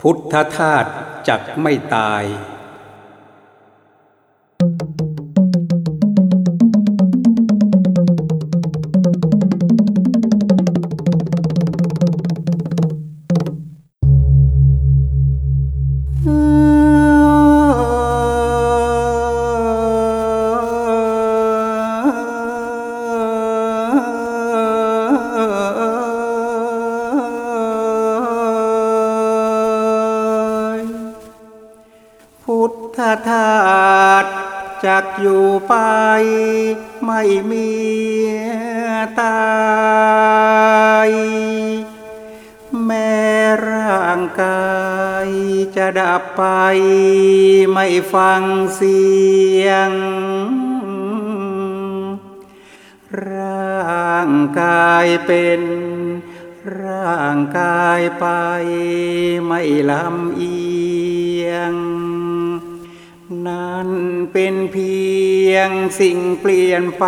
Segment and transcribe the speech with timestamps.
[0.00, 0.84] พุทธทาส
[1.28, 2.22] จักไม่ตาย
[59.90, 60.58] ลำเอี
[61.46, 61.74] ยง
[63.46, 63.90] นั่น
[64.32, 64.96] เป็นเพี
[65.52, 67.06] ยงสิ่งเปลี่ยนไป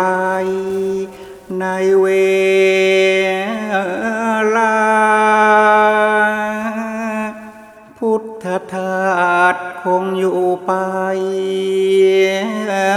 [1.59, 1.65] ใน
[2.01, 2.07] เว
[4.55, 4.75] ลา
[7.97, 10.71] พุทธทาสคงอยู่ไป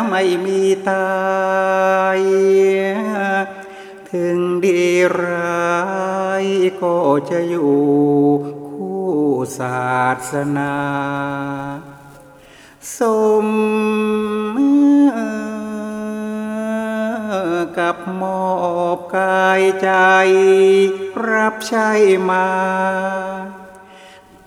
[0.09, 0.61] ไม่มี
[0.91, 1.13] ตา
[2.19, 2.21] ย
[4.11, 4.83] ถึงดี
[5.23, 5.73] ร้า
[6.43, 6.45] ย
[6.83, 6.97] ก็
[7.31, 7.77] จะอยู่
[9.59, 9.93] ศา
[10.31, 10.75] สนา
[12.99, 13.01] ส
[13.47, 13.49] ม
[17.79, 18.45] กับมอ
[18.97, 19.91] บกายใจ
[21.31, 21.91] รับใช้
[22.31, 22.49] มา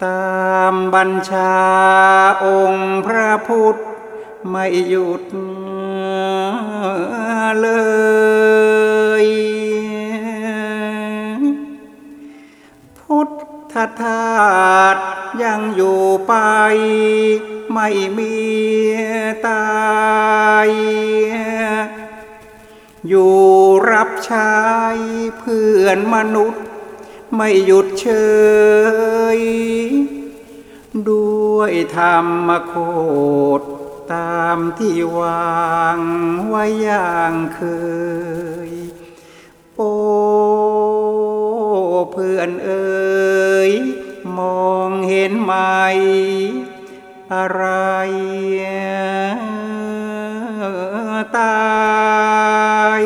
[0.04, 1.56] ตามบัญชา
[2.46, 3.76] องค์พระพุทธ
[4.50, 5.24] ไม่หยุด
[7.62, 7.68] เล
[9.24, 9.26] ย
[13.76, 14.98] ทธทาส
[15.44, 16.34] ยังอยู่ไป
[17.74, 18.36] ไม่มี
[19.48, 19.66] ตา
[20.68, 20.70] ย
[23.08, 23.38] อยู่
[23.92, 24.56] รับใช้
[25.40, 26.64] เพื่อนมนุษย์
[27.36, 28.08] ไม่หยุดเฉ
[29.38, 29.40] ย
[31.10, 32.18] ด้วยธรร
[32.48, 32.74] มโค
[33.60, 33.62] ด
[34.14, 36.00] ตามที่วาง
[36.48, 37.62] ไว้อย่างเค
[38.70, 38.72] ย
[39.76, 39.82] โอ
[42.12, 43.72] เพื่อนเอ๋ย
[44.38, 45.54] มองเห็นไหม
[47.34, 47.64] อะไร
[51.38, 53.04] ตาย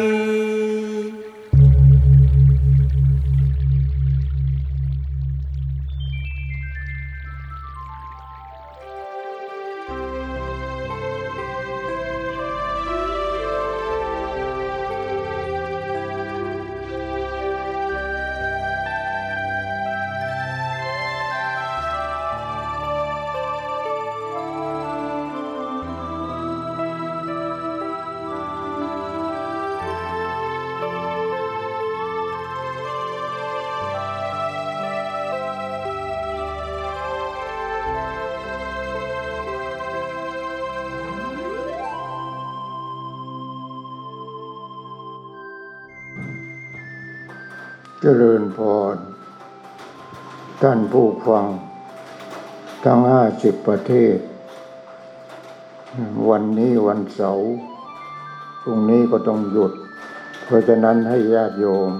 [48.03, 48.59] เจริญพ
[48.93, 48.95] ร
[50.61, 51.45] ท่านผู้ฟัง
[52.85, 54.17] ทั้งห้าสิบประเทศ
[56.29, 57.49] วันนี้วันเสาร์
[58.61, 59.71] พรุ่งนี้ก็ต้องหยุด
[60.45, 61.91] เพราะฉะนั้นให้ญาติโยม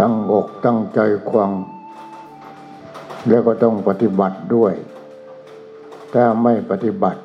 [0.00, 1.00] ตั้งอกตั้งใจ
[1.32, 1.50] ฟัง
[3.28, 4.74] แล้วก็ต้องปฏิบัติด้วย
[6.14, 7.20] ถ้าไม่ปฏิบัติ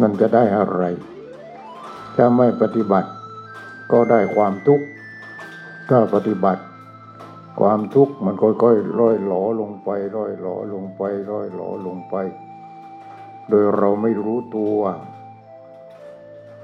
[0.00, 0.82] มันจะได้อะไร
[2.16, 3.08] ถ้าไม่ปฏิบัติ
[3.92, 4.86] ก็ได้ความทุกข์
[5.88, 6.62] ถ้าปฏิบัติ
[7.60, 12.14] ความทุกข์มันค่อยๆร่อยหลอลงไปร่อยหลอลงไปร่อยหลอลงไป
[13.48, 14.78] โดยเราไม่รู้ตัว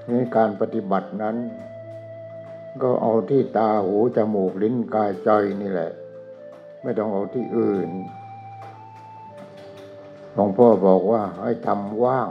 [0.08, 1.36] นี่การปฏิบัตินั้น
[2.82, 5.30] ก็เอาที่ตาหูจมูกลิ้นกายใจ
[5.60, 5.92] นี่แหละ
[6.82, 7.90] ไม่ต้องเอาที่อื่น
[10.34, 12.28] หลวงพ่อบอกว่าให้ทำว่าง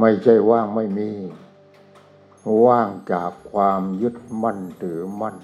[0.00, 1.10] ไม่ใช่ว่างไม่มี
[2.64, 5.36] ว่างจากความยึดมั่นถือมั่น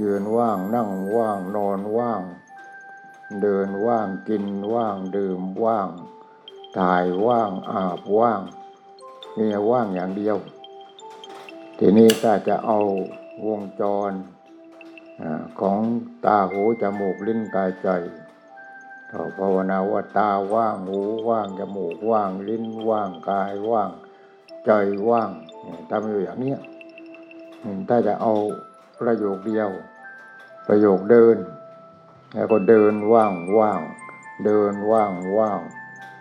[0.00, 2.22] ยืนว่างนั่งว่างนอนว่าง
[3.42, 5.88] เดินว่างกินว่างดื่มว่าง
[6.78, 8.40] ถ่ายว่างอาบว่าง
[9.38, 10.36] นี่ว่างอย่างเดียว
[11.78, 12.78] ทีนี้ถ้าจะเอา
[13.46, 14.12] วงจร
[15.60, 15.80] ของ
[16.24, 17.88] ตาหูจมูกลิ้นกายใจ
[19.08, 23.90] เราภาวนาว่าตาว่างหูว่างจมูกว่างลิ้นว่างกายว่าง
[24.68, 24.72] ใจ
[25.10, 25.30] ว่าง
[25.90, 26.54] ทำอยู่อย่างนี้
[27.88, 28.34] ถ้าจะเอา
[29.00, 29.70] ประโยคเดียว
[30.68, 31.36] ประโยคเดิน
[32.34, 33.80] แล้วก็เดินว่างว่าง
[34.44, 35.60] เดินว่างว่าง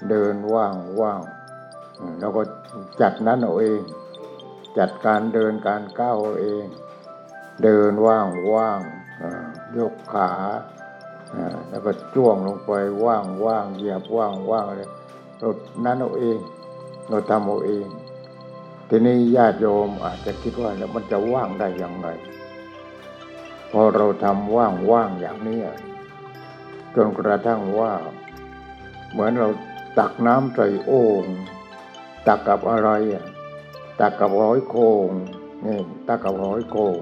[0.10, 1.22] เดินว่างว่าง
[2.20, 2.42] แล้วก็
[3.02, 3.82] จัดนั้นเอาเอง
[4.78, 6.66] จัดการเดินการก้าวเอาเอง
[7.64, 8.80] เดินว่างว่าง
[9.78, 10.32] ยกขา
[11.34, 12.72] อ่าแล้วก็จ้วงลงไป
[13.06, 14.84] ว่างว่างเหยียบว่างว่างอะไร
[15.40, 15.50] เรา
[15.86, 16.40] นั้นเอาเอง
[17.10, 17.88] เราทำเอาเอง
[18.90, 22.08] ทีนี้ญาติโยมอาจจะคิดว่าแล้วมันจะว่างได้อย่างไร
[23.72, 25.60] พอเราทำว่างว่างอย่างนี้
[26.96, 27.94] จนกระทั่งว่า
[29.12, 29.50] เหมือนเรา
[30.00, 31.26] ตักน้ำใส่โอ่ง
[32.28, 32.90] ตักกับอะไร
[34.00, 34.76] ตักกับหอยโข
[35.08, 35.10] ง
[35.66, 37.02] นี่ตักกับหอยโขง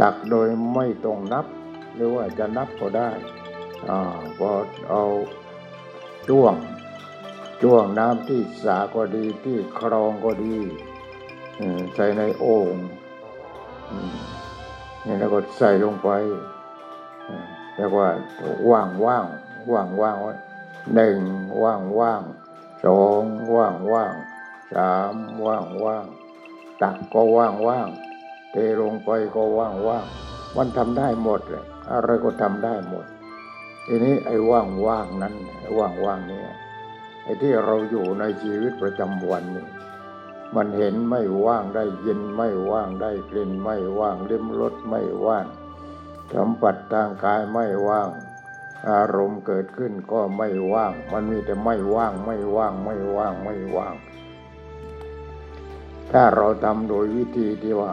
[0.00, 1.46] ตักโดยไม่ต้องนับ
[1.94, 3.10] หรือว่าจะนับก็ได้
[3.88, 3.98] อ่า
[4.38, 4.50] พอ
[4.88, 5.04] เอา
[6.28, 6.54] จ้วง
[7.62, 10.56] จ้วงน้ำที่สาก็ดีที่คลองก็ดี
[11.94, 12.74] ใส่ในโอ่ง
[15.04, 16.08] นี่แล้วก็ใส่ลงไป
[17.24, 18.08] เออแล้วว่า
[18.70, 19.24] ว่างว่าง
[19.72, 20.32] ว่างว่างไว้
[20.94, 21.18] หนึ่ง
[21.62, 22.22] ว่างว่าง
[22.84, 23.24] สอง
[23.54, 24.14] ว่างว่าง
[24.74, 25.14] สาม
[25.46, 26.06] ว่างว่าง
[26.82, 27.88] ตักก็ว่างว่าง
[28.50, 30.06] เทลงไปก็ว่างว่าง
[30.56, 33.04] มันทำได้หมดเลยอะไรก็ทำได้หมด
[33.86, 36.40] ทีนี้ไอ้ว่างว่างนั้นไอ้ว่างว่างนี้
[37.42, 39.66] ที่เราอยู่ในชีวิตประจำวันนี่
[40.56, 45.46] มันเห็นไม่ว่างได้ยินไม่ว่างได้กลิ่นไม่ว่างลิ้มรสไม่ว่าง
[46.34, 48.10] สัมผัสทางกายไม่ว่าง
[48.90, 53.94] อารมณ์เกิดขึ้นก็ไม่ว่าง มันมีแต่ไม่ว่างไม่ว่างไม่ว่างไม่ว่าง
[56.12, 57.92] ถ้าเราทำโดยวิธีที่ว่า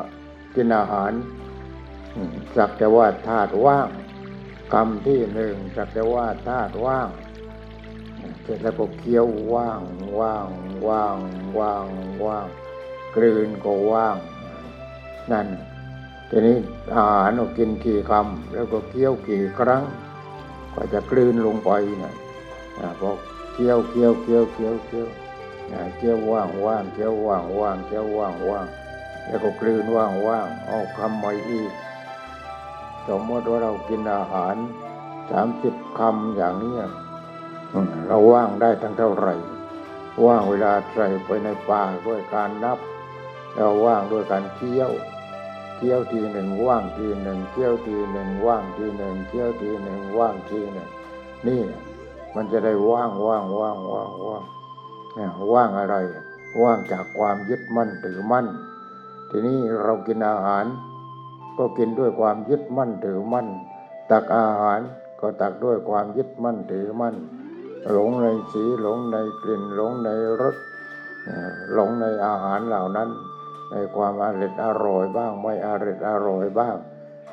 [0.55, 1.11] กินอาหาร
[2.55, 3.89] สักแต่ว่าธาตุว่าง
[4.73, 7.09] คำที่หนึ่งสักแต่ว่าธาตุว่าง
[8.45, 9.81] เสร็จแล้วก็เคี้ยวว่าง
[10.19, 10.47] ว่าง
[10.87, 11.17] ว่าง
[11.59, 11.85] ว่าง
[12.25, 12.47] ว่าง
[13.15, 14.17] กลืนก็ว่าง
[15.31, 15.47] นั่น
[16.29, 16.57] ทีนี้
[16.95, 19.83] อาหารเรากินกี่คำแล้วก็เคี้ยวกี่ครั้ง
[20.73, 21.71] กว่าจะกลืนลงไป
[22.03, 22.13] นะ
[22.99, 23.11] พอ
[23.53, 25.07] เคี้ยวเคี้ยวเคี้ยวเคี้ยวเคี้ยว
[25.97, 28.67] เคี้ยวว่างว่างเคี้ยวว่างว่างเคี้ยวว่างว่าง
[29.27, 31.71] แล้วก็กลืนว่างว่างเอาคำใหม่อีก
[33.07, 34.55] สมมติว่าเรากินอาหาร
[35.31, 36.73] สามสิบคำอย่างนี้
[38.07, 39.33] เราว่างได้ทั้งเท่าไหร่
[40.25, 42.79] ว่างเวลาใส่ไปในป่าด้วยการนับ
[43.53, 44.91] แล้วว่างด้วยการเคี้ยว
[45.75, 50.89] เคี้ยวทีหนึ่งว่างทีหนึ่งเคี้ยวทีหนึ่งว่างทีหนึ่งเคี้ยวทีหนึ่งว่างทีหนึ่ง
[51.47, 51.61] นี่
[52.35, 54.43] มันจะได้ว่างว่างว่างว่างว่าง
[55.15, 55.95] เนี่ยว่างอะไร
[56.63, 58.47] ว่างจากความยึดมั่นถือมั่น
[59.29, 60.65] ทีนี้เรากินอาหาร
[61.57, 63.47] ก็กินด้วยความยึดมั่นถือมั่น
[64.11, 64.79] ตักอาหาร
[65.19, 67.15] ก็ตักด้วยความยึดมั่นถือมั่น
[67.91, 70.09] หลงในสีหลงในกลิ่นหลงใน
[70.41, 70.55] รส
[71.73, 73.09] หลงในอาหารเหล่านั้น
[73.71, 76.75] ในความอร่อยอร่อยบ้าง ไม่อร่อยอร่อยบ้าง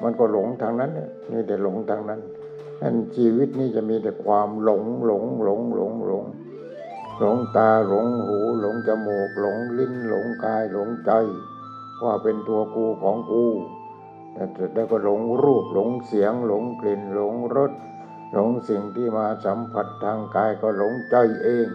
[0.03, 2.21] มันก็หลงทางนั้นนี่ยมีแต่หลงทางนั้น
[2.83, 6.25] นั่นชีวิตนี้จะมีแต่ความหลงหลงหลงหลงหลง
[7.19, 11.11] หลงตาหลงหู หลงจมูก หลงลิ้นหลงกายหลงใจ
[12.03, 13.45] ว่าเป็นตัวกูของกู
[14.35, 14.45] แต่
[14.75, 17.73] แล้วก็หลงรูปหลงเสียง หลงกลิ่นหลงรส
[18.33, 21.69] หลงสิ่งที่มาสัมผัสทางกายก็หลงใจเอง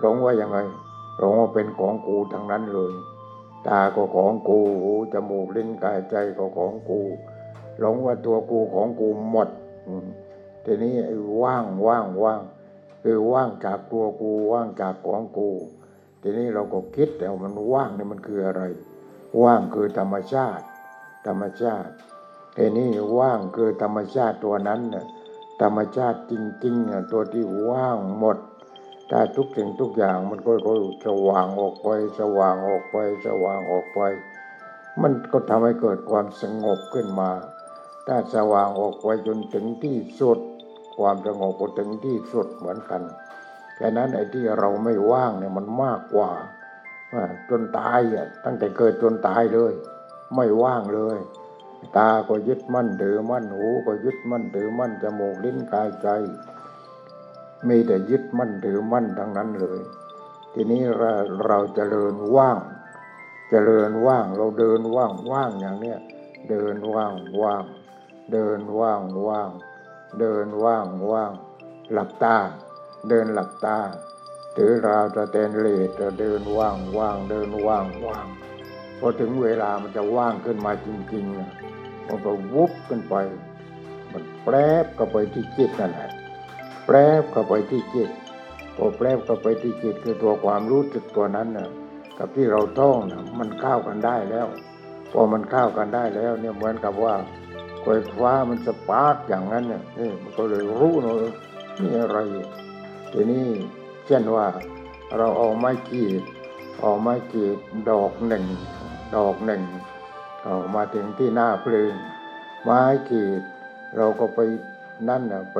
[0.00, 0.58] หลงว่ายังไง
[1.18, 2.92] หลงว่าเป็นของกูทั้งนั้นเลย
[3.66, 7.00] ตาก็ของกูหูจมูกลิ้นกายใจก็ของกู
[7.78, 9.48] หลงว่าตัวกูของกูหมด
[10.64, 10.94] ทีนี้
[11.42, 12.40] ว่างว่างว่าง
[13.02, 15.48] คือว่างจากตัวกูว่างจากของกู
[16.22, 18.62] ทีนี้เราก็คิดแต่มันว่างนี่มันคืออะไร
[19.42, 20.64] ว่างคือธรรมชาติ
[21.26, 21.92] ธรรมชาติ
[22.56, 25.06] ทีนี้ว่างคือธรรมชาติตัวนั้นน่ะ
[25.60, 26.34] ธรรมชาติจ
[26.64, 28.38] ริงๆอะตัวที่ว่างหมด
[29.10, 30.72] ถ้าทุกสิ่งทุกอย่างมันก็ก็
[31.06, 32.96] สว่างออกไป สว่างออกไป
[33.26, 34.00] สว่างออกไป
[35.02, 37.30] มันก็ทำให้เกิดความสงบขึ้นมา
[38.06, 40.38] ถ้าสว่างออกไปจนถึงที่สุด
[40.98, 43.02] ความสงบก็ถึงที่สุดเหมือนกัน
[43.76, 46.30] แค่นั้นไอ้ที่เราไม่ว่างเนี่ยมันมากกว่า
[47.12, 49.72] อ่าจนตายอะตั้งแต่เกิดจนตายเลย
[50.34, 51.18] ไม่ว่างเลย
[51.96, 56.08] ตาก็ยึดมั่นถือมั่นหูก็ยึดมั่นถือมั่นจมูกลิ้นกายใจ
[57.68, 59.80] มีแต่ยึดมั่นถือมั่นทั้งนั้นเลย
[60.52, 61.12] ทีนี้เรา
[61.46, 62.68] เราจเจริญว่างจ
[63.50, 65.98] เจริญว่างเราเดินว่างว่างอย่างเนี้ย
[66.50, 67.64] เดินว่างว่าง
[68.32, 69.50] เดินว่างว่าง
[70.18, 71.32] เดินว่างว่าง
[71.92, 72.38] หลับตา
[73.08, 73.78] เดินหลับตา
[74.56, 78.26] ถือราวตะเตนเลสจะเดินว่างว่างเดินว่างว่าง
[78.98, 81.65] พอถึงเวลามันจะว่างขึ้นมาจริงๆ
[82.08, 83.14] มันก็วุบขึ้นไป
[84.12, 86.10] มันแปรบเข้าไปที่จิตนั่นแหละ
[86.86, 88.10] แปรบเข้าไปที่จิต
[88.76, 91.68] พอแปรบเข้าไปที่จิตคือตัวความรู้สึกตัวนั้นน่ะ
[92.18, 94.46] กับที่เราท่องน่ะมันเข้ากันได้แล้ว
[95.12, 97.14] พอมันเข้ากันได้แล้วเนี่ยเหมือนกับว่า
[97.82, 101.16] ไฟฟ้ามันสปาร์กอย่างนั้นเนี่ยนี่มันก็เลยรู้เนอะ
[101.80, 102.18] นี่อะไร
[103.12, 103.46] ทีนี้
[104.06, 104.46] เช่นว่า
[105.16, 106.22] เราเอาไม้กีด
[106.80, 107.56] เอาไม้กีด
[107.90, 108.44] ดอกหนึ่ง
[109.16, 109.62] ดอกหนึ่ง
[110.74, 111.92] มาถึงที่หน้าเพลิง
[112.62, 113.42] ไม้กรีด
[113.96, 114.40] เราก็ไป
[115.08, 115.58] นั่นน่ะไป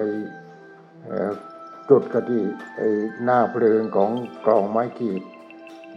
[1.89, 2.45] จุดกะที่
[2.77, 2.89] ไอ้
[3.25, 4.11] หน้าเพลิงของ
[4.47, 5.23] กล่องไม้กรีด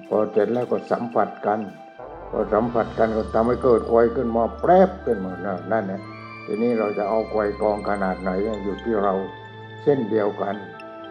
[0.08, 1.60] พอเสร็จแล้วก็สัมผัสกัน
[2.31, 6.01] พอสัมผัสกันก็ทำให้เกิดไฟขึ้นมาแปรบขึ้นมานั่นนั่นนะ
[6.46, 8.31] ทีนี้เราจะเอาไฟกองขนาดไหน
[8.63, 9.13] อยู่ที่เรา
[9.84, 10.55] เช่นเดียวกัน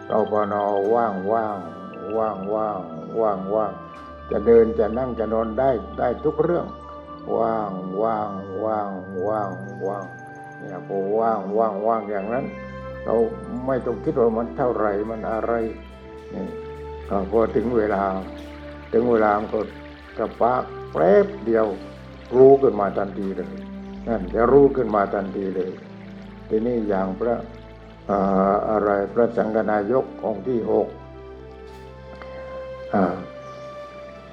[0.07, 1.57] เราพอนอว่างว่าง
[2.17, 2.79] ว่างว่าง
[3.19, 3.71] ว่างว่าง
[4.31, 5.69] จะเดินจะนั่งจะนอนได้
[5.99, 6.65] ได้ทุกเรื่อง
[7.37, 7.71] ว่าง
[8.01, 8.29] ว่าง
[8.65, 8.89] ว่าง
[9.27, 9.49] ว่าง
[9.87, 10.03] ว่าง
[10.57, 12.45] เนี่ยพอว่างว่างว่างอย่างนั้น
[13.05, 13.15] เรา
[13.67, 15.53] ไม่ต้องคิดว่ามันเท่าไหร่มันอะไร
[16.33, 16.45] นี่
[17.31, 18.03] พอถึงเวลา
[18.93, 19.59] ถึงเวลามันก็
[20.17, 21.67] กระปากแป๊บเดียว
[22.37, 23.49] รู้ขึ้นมาทันทีเลย
[24.07, 25.71] นั่นจะรู้ขึ้นมาทันทีเลย
[26.49, 27.35] ทีนี้อย่างพระ
[28.69, 30.87] อะไรพระสังฆนายกองที่หก
[32.93, 33.03] อ่า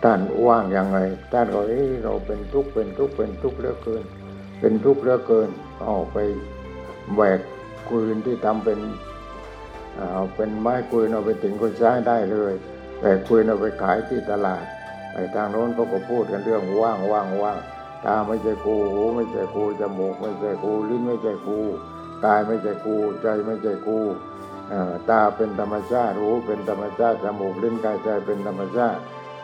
[0.05, 0.99] ท่านว่างยังไง
[1.33, 4.05] ท่านก็เอ้ยเราเป็นทุกข์เป็นทุกข์เป็นทุกข์เหลือเกิน
[4.61, 5.49] เป็นทุกข์เหลือเกิน
[5.83, 6.17] เอาไป
[7.15, 7.41] แบก
[7.89, 8.79] ปืนที่ทำเป็น
[10.13, 12.53] เอาเป็นไม้ปืนเอาไปถึงก็ใช้ได้เลย
[13.01, 14.65] แบกปืนเอาไปขายที่ตลาด
[15.13, 17.59] ไปทางโน้นเขาก็พูดกันเรื่องว่างว่างว่าง
[18.07, 21.59] ตาไม่ใช่กูหูไม่ใช่กูจมูกไม่ใช่กูลิ้นไม่ใช่กู
[22.25, 23.99] กายไม่ใช่กูใจไม่ใช่กู
[25.11, 29.01] ตาเป็นธรรมชาติหูเป็นธรรมชาติจมูกลิ้นกายใจเป็นธรรมชาติ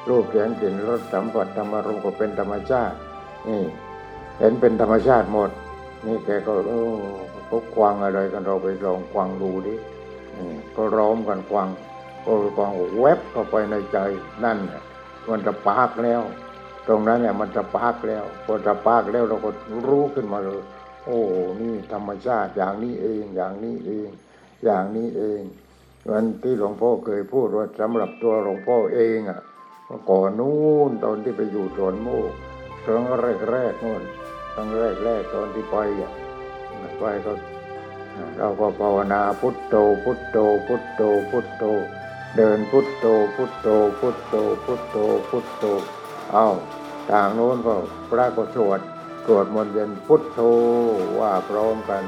[0.09, 2.97] รูปเสียงกลิ่นรสสัมผัสธรรมารมก็เป็นธรรมชาติ
[3.49, 3.62] นี่
[4.38, 5.50] เห็นเป็นธรรมชาติหมด
[6.06, 7.02] นี่แกก็เออ
[7.47, 9.75] เขาควังอะไรกันเราไปลองควังดูดิ
[10.35, 11.68] อืมก็ร้อมกันควัง
[12.25, 13.99] ก็ควังแวบเข้าไปในใจ
[14.44, 14.82] นั่นน่ะ
[15.30, 16.23] มันจะปากแล้ว
[16.88, 19.50] ตรงนั้นเนี่ยมันจะปากแล้วพอจะปากแล้วเราก็
[19.88, 20.62] รู้ขึ้นมาเลย
[21.04, 21.18] โอ้
[21.61, 24.09] นี่ธรรมชาติอย่างนี้เองอย่างนี้เอง
[24.64, 25.42] อย่างนี้เอง
[26.11, 29.40] วันที่หลวงพ่อเคยพูดว่าสำหรับตัวหลวงพ่อเองอะ
[29.94, 32.32] มื่อก่อนนู้นตอนที่ไปอยู่สวนโมก
[32.84, 33.04] ครั้ง
[33.50, 34.02] แรกๆนู่น
[34.54, 34.68] ครั้ง
[35.04, 36.12] แรกๆตอนที่ไปอะ
[36.99, 37.32] ไปก็
[38.38, 41.64] เราก็ภาวนาพุทโธพุทโธพุทโธพุทโธ
[42.37, 43.06] เดินพุทโธ
[43.37, 43.68] พุทโธ
[44.00, 44.34] พุทโธ
[44.64, 44.96] พุทโธ
[45.30, 45.64] พุทโธ
[46.32, 46.49] เอา
[47.11, 47.75] ทางโน้นก็
[48.11, 48.80] พระก็สวด
[49.26, 50.40] สวดมนต์เย็นพุทโธ
[51.20, 52.04] ว่าพร้อมกัน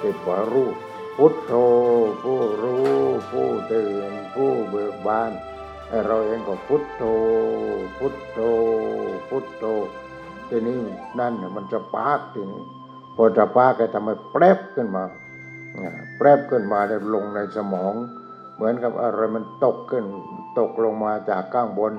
[0.00, 0.74] ติดหัวรูป
[1.16, 1.52] พุทโธ
[2.22, 2.94] ผู้รู้
[3.30, 5.32] ผู้ตื่นผู้เบิกบาน
[6.06, 7.02] เราเองก็พุทโธ
[7.98, 8.38] พุทโธ
[9.28, 9.64] พุทโธ
[10.48, 10.80] ทีนี้
[11.18, 12.62] นั่นมันจะปากทีนี้
[13.16, 15.04] พอจะปากก็ทำให้แปรบขึ้นมา
[16.16, 17.94] แปรบขึ้นมาแล้วลงในสมอง
[18.54, 20.04] เหมือนกับอะไรมันตกขึ้น
[20.58, 21.92] ตกลงมาจากข้างบน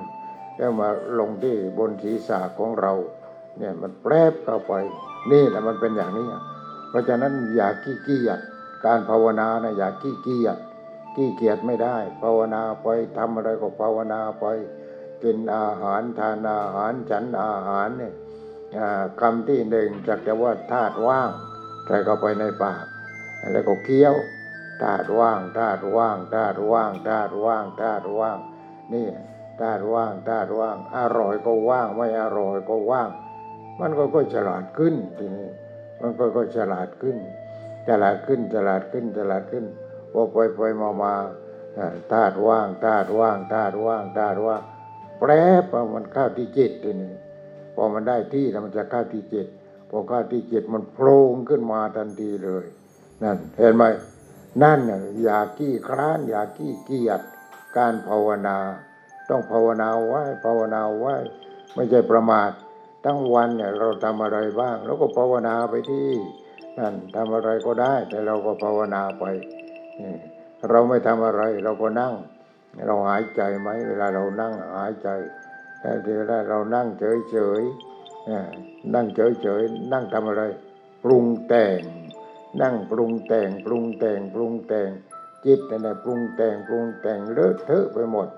[0.56, 2.92] แล้วมาลงที่บนศีรษะของเรา
[3.58, 4.72] เนี่ยมันแปรบเข้าไป
[5.30, 6.26] นี่แหละมันเป็นอย่างนี้
[6.88, 8.38] เพราะฉะนั้นอย่าขี้เกียจ
[8.84, 10.56] การภาวนานะอย่าขี้เกียจ
[11.14, 14.46] ขี้เกียจไม่ได้ ภาวนาไปทำอะไรก็ภาวนาไป
[15.22, 18.14] กินอาหารทานอาหารฉันอาหารเนี่ย
[19.20, 21.30] คำที่หนึ่งจักแต่ว่าธาตุว่าง
[21.86, 22.84] ใส่เข้าไปในปาก
[23.52, 24.14] แล้วก็เคี้ยว
[24.82, 28.38] ธาตุว่างธาตุว่างธาตุว่างธาตุว่างธาตุว่าง
[28.94, 29.08] นี่
[29.60, 33.08] ธาตุว่างธาตุว่าง อร่อยก็ว่างไม่อร่อยก็ว่าง
[33.80, 35.48] มันก็ก็ฉลาดขึ้นทีนี้
[36.00, 37.16] มันก็ก็ฉลาดขึ้น
[37.88, 39.64] ฉลาดขึ้นฉลาดขึ้นฉลาดขึ้น
[40.12, 41.14] พอไปไปมามา
[41.78, 44.62] อ่าธาตุว่างธาตุว่างธาตุว่างธาตุว่าง
[45.18, 45.30] แปร
[45.62, 47.12] บเอมันเข้าที่จิตทีนี้
[47.74, 49.46] พอมันได้ที่แล้วมันจะเข้าที่จิต
[49.90, 52.64] พอเข้าที่จิตมันโผล่ขึ้นมาทันทีเลย
[53.22, 53.84] นั่นเห็นไหม
[54.62, 57.20] นั่นน่ะอย่ากี้คร้านอย่ากี้เกียจ
[57.76, 58.58] การภาวนา
[59.28, 61.14] ต้องภาวนาไว้ภาวนาไว้
[61.74, 62.50] ไม่ใช่ประมาท
[63.04, 66.10] ทั้งวันเนี่ยเราทำอะไรบ้างเราก็ภาวนาไปที่
[66.78, 69.24] นั่นทำอะไรก็ได้ แต่เราก็ภาวนาไป
[70.70, 72.14] เราไม่ทำอะไร เราก็นั่ง
[72.86, 75.08] เราหายใจไหมเวลาเรานั่งหายใจ
[75.80, 80.42] แต่เวลาเรานั่งเฉยเฉยๆนั่งเฉยเฉยๆนั่งทำอะไร
[81.04, 81.80] ปรุงแต่ง
[82.62, 84.90] นั่งปรุงแต่ง ปรุงแต่ง ปรุงแต่ง
[85.44, 88.28] จิตนั่นแหละปรุงแต่ง ปรุงแต่งเลอะเทอะไปหมด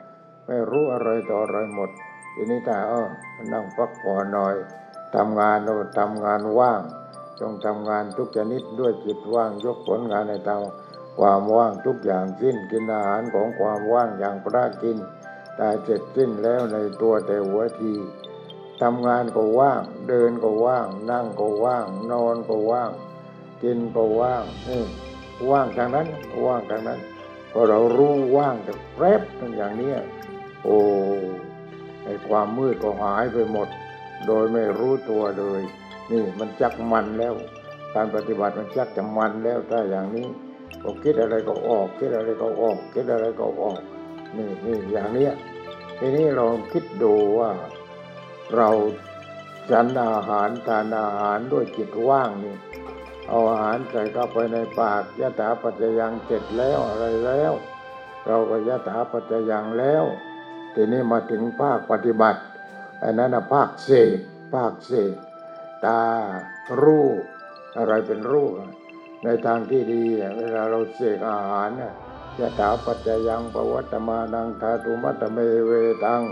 [0.47, 1.91] ไม่รู้อะไรต่ออะไรหมด
[2.35, 3.09] ทีนี้ถ้าเออ
[3.53, 4.55] นั่งพักผ่อนหน่อย
[5.15, 6.81] ทำงานเราทำงานว่าง
[7.41, 10.57] ต้องทำงานทุกชนิดด้วยจิตว่างยกผลงานในทา
[11.19, 14.99] ความว่างทุกอย่างสิ้นกินอาหารของความว่างอย่างพระกิน
[15.57, 17.95] แต่เสร็จสิ้นแล้วในตัวแต่หัวที
[18.83, 22.91] ทำงานก็ว่าง เดินก็ว่าง นั่งก็ว่าง นอนก็ว่าง
[23.63, 24.83] กินก็ว่างนี่
[25.51, 26.07] ว่างทางนั้น
[26.47, 27.01] ว่างทางนั้น
[27.53, 29.99] พอเรารู้ว่างแต่แป๊บนึงอย่างเนี้ย
[30.65, 30.77] โอ้
[32.05, 33.69] ไอความมืดก็หายไปหมด
[34.27, 35.63] โดยไม่รู้ตัวเลย
[36.11, 37.35] นี่มันจักมันแล้ว
[37.95, 40.27] การปฏิบัติมันชักจะมันแล้วถ้าอย่างนี้
[40.85, 43.81] ก็คิดอะไรก็ออกคิดอะไรก็ออกคิดอะไรก็ออก
[44.37, 45.33] นี่นี่อย่างเนี้ย
[45.99, 47.51] ทีนี้เราคิดดูว่า
[48.55, 48.69] เรา
[49.71, 52.57] ฉันอาหารทานอาหารด้วยจิตว่างนี่
[53.29, 57.53] เอาอาหารใส่เข้าไปในปากยะถาปัจจยังเสร็จแล้วอะไรแล้ว
[58.27, 60.05] เราก็ยะถาปัจจยังแล้ว
[60.75, 62.41] ทีนี้มาถึงภาคปฏิบัติ
[63.03, 64.19] อันนั้นนะภาคเสก
[64.55, 65.15] ภาคเสก
[65.87, 66.03] ตา
[66.83, 67.21] รูป
[67.77, 68.53] อะไรเป็นรูป
[69.25, 70.03] ในทางที่ดี
[70.39, 71.93] เวลาเราเสกอาหารน่ะ
[72.39, 75.73] ยะถาปัจจยังปวัตมานังทาตุมัตเมเว
[76.05, 76.23] ตัง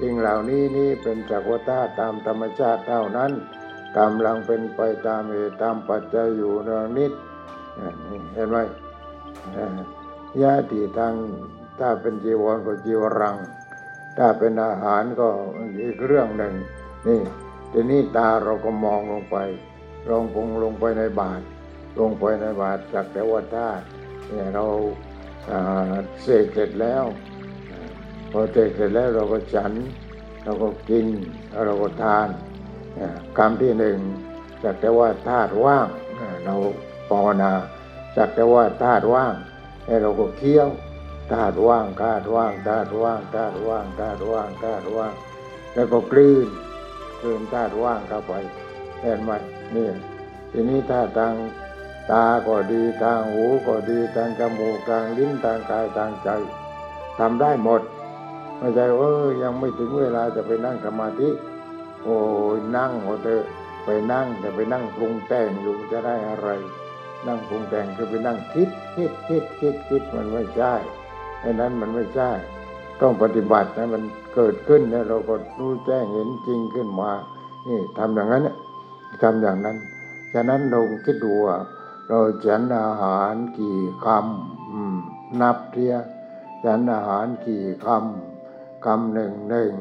[0.00, 3.32] สิ่งเหล่านี้นี่เป็นจักรวาตามธรรมชาติเท่านั้น
[3.98, 7.12] กำลังเป็นไปตามเหตุตามปัจจัยอยู่เนืองนิด
[8.34, 8.56] เห็นไหม
[9.56, 9.78] อ่า
[10.42, 11.14] ยาติทาง
[11.78, 13.36] ถ้าเป็นจีวรก็จีวรัง
[14.18, 15.28] ถ้าเป็นอาหารก็
[15.80, 16.54] อีกเรื่องหนึ่ง
[17.06, 17.20] นี่
[17.72, 19.36] ทีนี้ตาเราก็มองลงไป
[20.08, 21.40] ลงพงลงไปในบาท
[21.98, 23.84] ลงไปในบาทจากแต่ว่าธาตุ
[24.28, 24.66] เนี่ยเรา
[26.22, 27.04] เสกเสร็จแล้ว
[28.30, 29.72] พอเสกเสร็จแล้วเราก็ฉัน
[30.44, 31.06] เราก็กิน
[31.66, 32.28] เราก็ทาน
[33.38, 33.98] กรรมที่หนึ่ง
[34.62, 35.86] จากแต่ว่าธาตุว่าง
[36.44, 36.54] เรา
[37.10, 37.52] ภาวนา
[38.16, 39.34] จากแต่ว่าธาตุว่าง
[39.86, 40.68] แล้เราก็เคี้ยว
[41.32, 45.12] ธาตุว่างธาตุว่างธาตุว่างธาตุว่างธาตุว่างธาตุว่าง
[45.74, 46.48] แล้วก็กลืน
[47.20, 48.32] กลืนธาตุว่างเข้าไป
[49.02, 49.30] เห็นไหม
[49.74, 49.88] นี่
[50.50, 51.34] ทีนี้ถ้าทาง
[52.10, 56.28] ตาก็ดีทางหูก็ดีทางจมูกทางลิ้นทางกายทางใจ
[57.18, 57.82] ทำได้หมด
[58.58, 61.30] ไม่ใช่ว่าเออยังไม่ถึงเวลาจะไปนั่งสมาธิ
[62.02, 62.16] โอ้
[62.56, 63.44] ยนั่งเอเถอะ
[63.84, 66.48] ไปนั่งแต่ไปนั่งปรุงแต่งอยู่จะได้อะไร
[67.26, 70.74] นั่งปรุงแต่งคือไปนั่งคิดคิดคิดคิดคิดมันไม่ใช่
[71.40, 72.30] ไอ้นั้นมันไม่ใช่
[73.00, 74.02] ต้องปฏิบัตินะมัน
[74.34, 77.10] เกิดขึ้นเนี่ยเราก็รู้แจ้งเห็นจริงขึ้นมา
[77.68, 78.56] นี่ทำอย่างนั้นเนี่ย
[79.22, 79.76] ทำอย่างนั้น
[80.34, 81.56] ฉะนั้นเราคิดดูว่า
[82.06, 85.94] เราฉันอาหารกี่คำนับเทีย
[86.64, 89.72] ฉันอาหารกี่คำคำหนึ่งหนึ่ง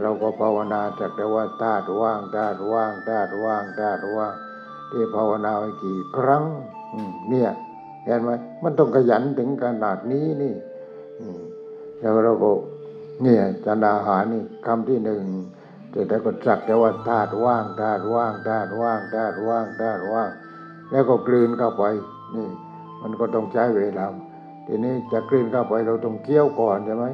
[0.00, 4.34] เราก็ภาวนาจากแต่ว่าธาตุว่างธาตุว่างธาตุว่างธาตุว่าง
[4.90, 6.44] ที่ภาวนาไปกี่ครั้ง
[7.30, 7.50] เนี่ย
[8.04, 8.30] เห็นไหม
[8.62, 10.54] มันต้องขยันถึงขนาดนี้นี่
[11.98, 12.50] แล้วเราก็
[13.22, 15.22] เนี่ยจันอาหารนี่คำที่หนึ่ง
[15.90, 20.30] แต่แต่ก็จักแต่ว่าธาตุว่างธาตุว่างธาตุว่างธาตุว่างธาตุว่าง
[20.90, 21.84] แล้วก็กลืนเข้าไป
[22.34, 22.48] นี่
[23.02, 24.06] มันก็ต้องใช้เวลา
[24.66, 27.04] ทีนี้จะกลืนเข้าไปเราต้องเคี้ยวก่อนใช่ไหม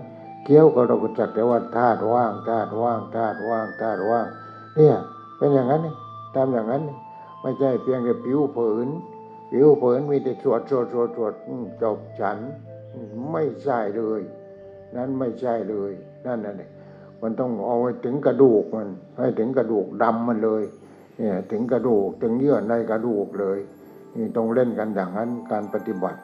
[0.44, 4.26] เคี้ยวก็เราก็จักแต่ว่าธาตุว่างธาตุว่างธาตุว่างธาตุว่าง
[4.76, 4.96] เนี่ย
[5.38, 5.94] เป็นอย่างนั้นนี่
[6.34, 6.96] ทำอย่างนั้นนี่
[7.42, 8.88] ไม่ใช่เพียงแต่ผิวเผิน
[9.50, 11.34] ผิวเผินมีแต่สวดสวดสวดสวด
[11.82, 12.38] จบฉัน
[13.32, 14.20] ไม่ใช่เลย
[14.96, 15.92] นั้นไม่ใช่เลย
[16.26, 16.70] นั่นน่ะเนี่ย
[17.22, 20.62] มันต้องเอาไปถึงกระดูกมันให้ถึงกระดูกดำมันเลย
[21.18, 23.58] เนี่ยถึงกระดูกถึงเยื่อในกระดูกเลย
[24.16, 26.20] นี่ต้องเล่นกันอย่างนั้นการปฏิบัติ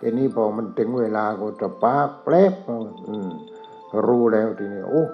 [0.00, 2.54] ทีนี้พอมันถึงเวลาก็จะปากแป๊บ
[3.08, 3.30] อืม
[4.08, 5.04] รู้แล้วทีนี้โอ้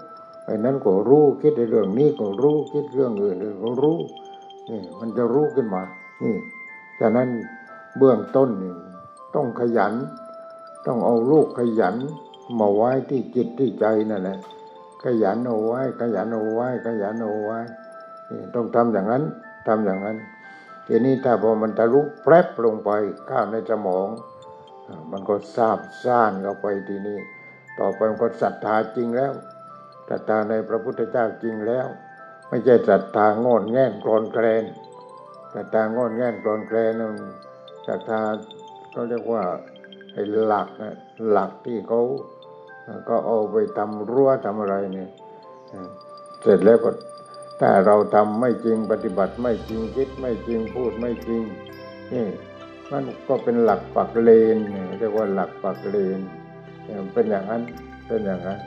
[0.47, 3.99] ไอ้นั้นก็รู้คิดในเรื่องนี้ก็รู้คิดเรื่องอื่นก็รู้
[4.71, 5.83] นี่มันจะรู้ขึ้นมา
[6.23, 6.37] นี่
[7.01, 7.29] ฉะนั้น
[7.99, 8.75] เบื้องต้นนี่
[9.35, 9.95] ต้องขยัน
[10.87, 11.97] ต้องเอาลูกขยัน
[12.59, 14.39] มาไว้ที่จิตที่ใจนั่นแหละ
[15.05, 17.59] ขยันเอาไว้ขยันเอาไว้ขยันเอาไว้
[18.55, 19.23] ต้องทำอย่างนั้น
[19.69, 20.17] ทำอย่างนั้น
[20.87, 22.91] ทีนี้ถ้าพอมันทะลุแพรบลงไป
[23.31, 24.09] ข้าวในสมอง
[25.13, 27.19] มันก็ทราบซ่านเข้าไปทีนี้
[27.79, 29.33] ต่อไปมันก็ศรัทธาจริงแล้ว
[30.11, 31.87] ศรัทธาในพระพุทธเจ้าจริงแล้ว
[32.49, 34.65] ไม่ใช่ศรัทธางอนแง่นกรอนแกรน
[35.55, 37.15] ศรัทธางอนแง่นกรอนแกรนนั่น
[37.87, 38.21] ศรัทธา
[38.95, 39.43] ก็เรียกว่า
[40.13, 40.97] ไอ้หลักนะ
[41.31, 42.01] หลักที่เขา
[43.09, 45.11] ก็เอาไปทำรั้วทำอะไรเนี่ย
[46.43, 46.91] เสร็จแล้วก็
[47.61, 51.43] ถ้าเราทำไม่จริงปฏิบัติไม่จริงคิดไม่จริงพูดไม่จริง
[52.13, 52.27] นี่
[52.91, 54.57] มันก็เป็นหลักปักเลน
[54.99, 56.21] เรียกว่าหลักปักเลน
[57.13, 57.63] เป็นอย่างนั้น
[58.07, 58.59] เป็นอย่างนั้น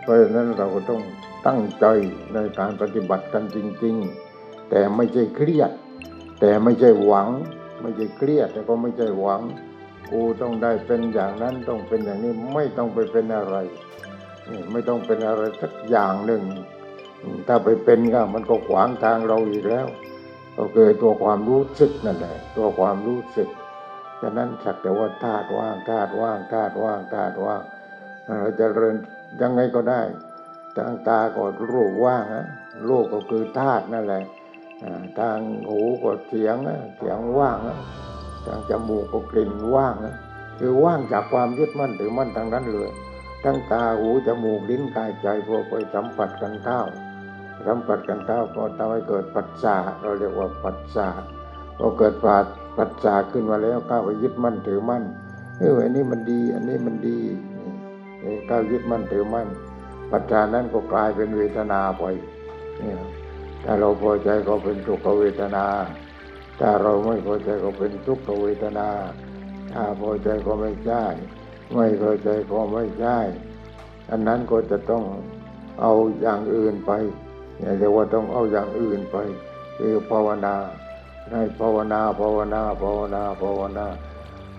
[0.00, 1.02] เพราะฉะนั้นเราก็ต้อง
[1.46, 1.86] ตั้งใจ
[2.34, 3.96] ในการปฏิบัติกันจริง
[4.34, 5.70] ๆ แต่ไม่ใช่เครียด
[6.40, 7.28] แต่ไม่ใช่หวัง
[7.82, 9.42] ไม่ใช่เครียดแต่ก็ไม่ใช่หวัง
[10.10, 13.56] กูต้องได้เป็นอย่างนั้นต้องเป็นอย่างนี้ไม่ต้องไปเป็นอะไร
[14.50, 16.42] นี่ไม่ต้องเป็นอะไรสักอย่างหนึ่ง
[17.48, 19.86] ถ้าไปเป็นก็มันก็ขวางทางเราอีกแล้ว
[20.56, 23.48] ก็คือตัวความรู้สึกนั่นแหละตัวความรู้สึก
[24.20, 27.62] ฉะนั้นสักแต่ว่าธาตุว่างธาตุว่างธาตุว่างธาตุว่าง
[28.40, 28.96] เราจะเริญ
[29.40, 30.00] ยังไงก็ได้
[30.76, 32.46] ทางตาก็รูปว่างนะ
[32.88, 34.22] รูปก็คือธาตุนั่นแหละ
[35.18, 37.78] ทางหูก็เสียงนะเสียงว่างนะ
[38.46, 40.16] ทางจมูกก็กลิ่นว่างนะ
[40.58, 42.90] คือว่างจากความยึดมั่นถือมั่นทางนั้นเลย
[43.44, 46.80] ทั้งตาหูจมูกลิ้นกายใจพอไปสัมผัสกันเข้า
[47.66, 51.08] สัมผัสกันเท้าก็ทำให้เกิดปัจจาเราเรียกว่าปัจจา
[51.78, 52.44] พอเกิดปาด
[52.76, 55.04] ปัจจาขึ้นมาแล้วก้าวไปยึดมั่นถือมั่น
[55.58, 57.18] เอออันนี้มันดี อันนี้มันดี
[58.24, 59.48] นี่ก้าวยึดมั่นถือมั่น
[60.10, 62.04] ปัจจานั้นก็กลายเป็นเวทนาไป
[62.78, 62.96] เนี่ย
[63.64, 65.66] ถ้าเราพอใจก็เป็นสุขเวทนา
[66.60, 68.88] ถ้าเราไม่พอใจก็เป็นทุกขเวทนา
[69.72, 71.04] ถ้าพอใจก็ไม่ใช่
[71.74, 73.18] ไม่พอใจก็ไม่ใช่
[74.10, 75.04] อันนั้นก็จะต้อง
[75.80, 76.92] เอาอย่างอื่นไป
[77.78, 79.16] เรียกว่าต้องเอาอย่างอื่นไป
[79.78, 80.54] คือภาวนา
[81.30, 83.86] ให้ภาวนาภาวนาภาวนาภาวนา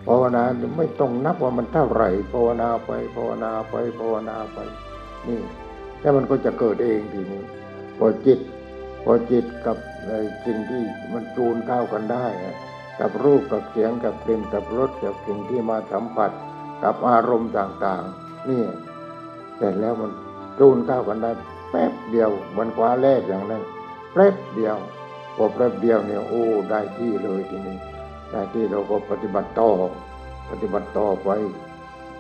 [0.08, 0.42] ภาวนา
[0.78, 4.58] ไม่ต้องนับว่ามันเท่าไหร่ภาวนาไปภาวนาไปภาวนาไป
[5.28, 5.39] นี่
[6.00, 7.44] แล้วมันก็จะเกิดเองทีนี้
[7.98, 8.39] พอจิต
[9.04, 10.13] พอจิตกับใน
[10.46, 12.26] สิ่งที่มันจูนเข้ากันได้
[13.00, 16.32] กับรูปกับเสียงกับกลิ่นกับรสกับสิ่งที่มาสัมผัส
[16.84, 18.63] กับอารมณ์ต่างๆ นี่
[19.58, 20.12] แต่แล้วมัน
[20.60, 21.32] จูนเข้ากันได้
[21.76, 23.64] แป๊บเดียวมันคว้าแรกอย่างนั้น
[24.14, 24.78] แป๊บเดียว
[25.36, 27.78] พอแป๊บเดียวเนี่ยโอ้ได้ที่เลยทีนี้
[28.32, 29.70] ได้ที่เราก็ปฏิบัติต่อ
[30.50, 31.30] ปฏิบัติต่อไป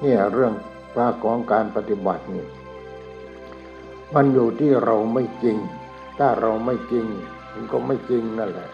[0.01, 0.53] เนี่ยเรื่อง
[0.95, 2.45] ภาคของการปฏิบัตินี่
[4.15, 5.57] มันอยู่ที่เราไม่จริง
[6.19, 7.05] ถ้าเราไม่จริง
[7.53, 8.69] มันก็ไม่จริงนั่นแหละ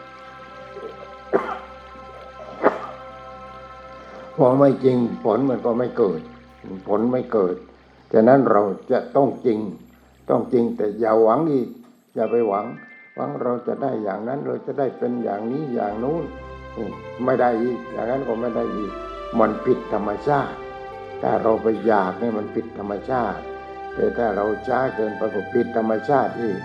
[4.36, 6.22] พอไม่จริงผลมันก็ไม่เกิด
[6.88, 7.56] ผลไม่เกิด
[8.14, 8.62] ฉะนั้นเรา
[8.92, 9.60] จะต้องจริง
[10.30, 11.70] ต้องจริงแต่อย่าหวังอีก
[12.16, 12.66] อย่าไปหวัง
[13.16, 16.24] หวังเราจะได้อย่างนั้นเราจะได้เป็นอย่างนี้อย่างนู้น
[17.26, 18.92] ไม่ได้อีกอย่างนั้นก็ไม่ได้อีก
[19.40, 20.58] มันผิดธรรมชาติ
[21.22, 23.42] ถ้าเราไปอยากเนี่ยมันผิดธรรมชาติ
[23.96, 26.60] แต่ถ้าเราช้าเกินไปก็ผิดธรรมชาติอีก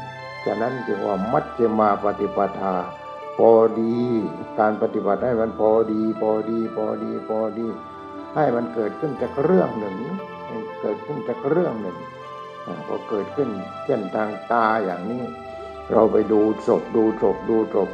[0.44, 2.74] ฉะนั้นจึงว่ามัชฌิมาปฏิปทา
[3.38, 3.50] พอ
[3.80, 3.96] ดี
[4.58, 7.66] การปฏิบัติให้มันพอดี พอดีพอดีพอดี
[8.34, 9.96] ให้มันเกิดขึ้นจากเรื่องหนึ่ง
[10.80, 11.96] เกิดขึ้นจากเรื่องหนึ่ง
[12.86, 13.48] พอเกิดขึ้น
[13.84, 15.22] เช่นทางตาอย่างนี้
[15.92, 17.88] เราไปดูศพดูศพดูศพ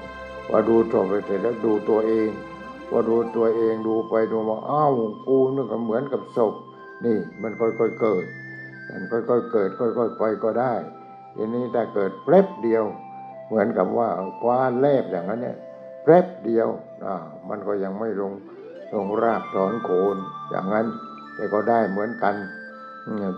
[0.50, 2.28] ว่าดูศพไปเสร็จแล้วดูตัวเอง
[2.92, 4.92] ว่าดูตัวเองดูไปดูมาอ้าว
[5.26, 6.54] กูนี่ก็เหมือนกับศพ
[7.04, 8.24] นี่มันค่อยๆเกิด
[8.90, 10.72] มันค่อยๆเกิดค่อยๆไปก็ได้
[11.36, 12.84] ทีนี้ถ้าเกิดแป๊บเดียว
[13.46, 14.08] เหมือนกับว่า
[14.40, 15.56] คว้าแลบอย่างนั้นเนี่ย
[16.04, 16.68] แป๊บเดียว
[17.04, 17.14] อ่า
[17.48, 18.32] มันก็ยังไม่ลง
[18.92, 20.16] ลงรากถอนโคน
[20.50, 20.86] อย่างนั้น
[21.34, 22.34] แต่ก็ได้เหมือนกัน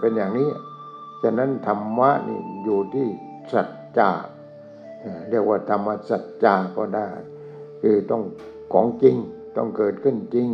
[0.01, 0.49] เป็นอย่างนี้
[1.23, 3.09] ฉะนั้นธรรมะนี่อยู่ที่
[3.53, 4.11] สัจจะ
[5.31, 7.09] เรียกว่าธรรมสัจจาก็ได้
[7.83, 8.23] คือต้อง
[8.73, 9.17] ของจริง
[9.57, 10.49] ต้องเกิดขึ้นจริง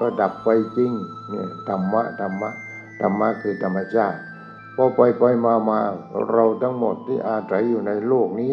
[0.00, 0.92] ก็ดับไปจริง
[1.28, 2.50] เนี่ยธรรมะธรรมะ
[3.00, 4.18] ธรรมะคือธรรมชาติ
[4.76, 5.78] พอไปไปมามา
[6.30, 8.52] เราทั้งหมดที่อาศัยอยู่ในโลกนี้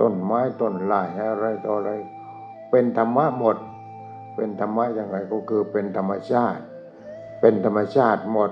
[0.00, 1.90] ต้นไม้ต้นลายอะไรต่ออะไร
[2.70, 3.56] เป็นธรรมะหมด
[4.36, 6.62] เป็นธรรมะยังไงก็คือเป็นธรรมชาติ
[7.40, 8.50] เป็นธรรมชาติหมด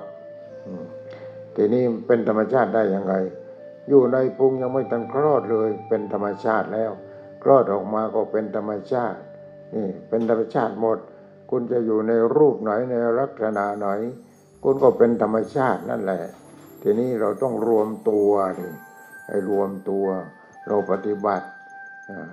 [1.57, 3.15] ทีนี้เป็นธรรมชาติได้ยังไง
[3.89, 6.93] อยู่ในพุงยังไม่ทันคลอดเลย เป็นธรรมชาติแล้ว
[7.43, 9.19] คลอดออกมาก็เป็นธรรมชาติ
[9.75, 10.99] นี่เป็นธรรมชาติหมด
[11.51, 13.89] คุณจะอยู่ในรูปไหนในลักษณะไหน
[14.63, 16.23] คุณก็เป็นธรรมชาตินั่นแหละ
[16.83, 18.73] ทีนี้เราต้องรวมตัวนี่
[19.29, 20.07] ให้รวมตัว
[20.69, 21.47] เราปฏิบัติ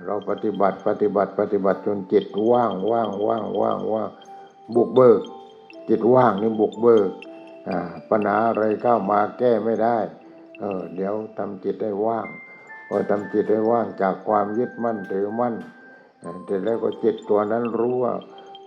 [0.06, 4.10] เราปฏิบัติปฏิบัติปฏิบัติจนจิตว่างว่างว่างว่างว่าง
[4.74, 5.20] บุกเบิก
[5.88, 7.10] จิตว่างนี่บุกเบิก
[8.10, 9.98] ปัญหาอะไรเข้ามาแก้ไม่ได้
[10.60, 12.26] เออเดี๋ยวทำจิตได้ว่าง
[12.88, 15.54] พอทำจิตได้ว่างจากความยึดมั่นถือมั่น
[16.44, 18.14] เสร็จแล้วก็จิตตัวนั้นรู้ว่า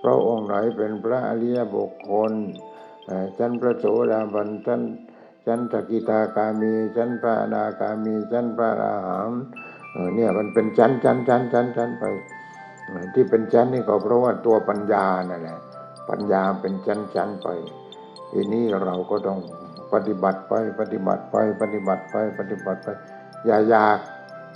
[0.03, 2.33] พระองค์ไหนเป็นพระอริยบุคคล
[3.37, 4.81] ชั้นพระโสดาบันชั้น
[5.45, 9.41] ชั้นสกิตากามีชั้นพระอนาคามีชั้นพระอรหันต์
[10.15, 12.03] เนี่ยมันเป็นชั้นชั้นชั้นชั้นชั้นไป
[13.13, 15.59] ที่เป็นชั้นนี่ก็เพราะว่าตัวปัญญานั่นแหละ
[16.09, 17.47] ปัญญาเป็นชั้นชั้นไป
[18.33, 19.39] ทีนี้เราก็ต้อง
[19.93, 22.87] ปฏิบัติไปปฏิบัติไปปฏิบัติไปปฏิบัติไป
[23.45, 23.97] อย่าอยาก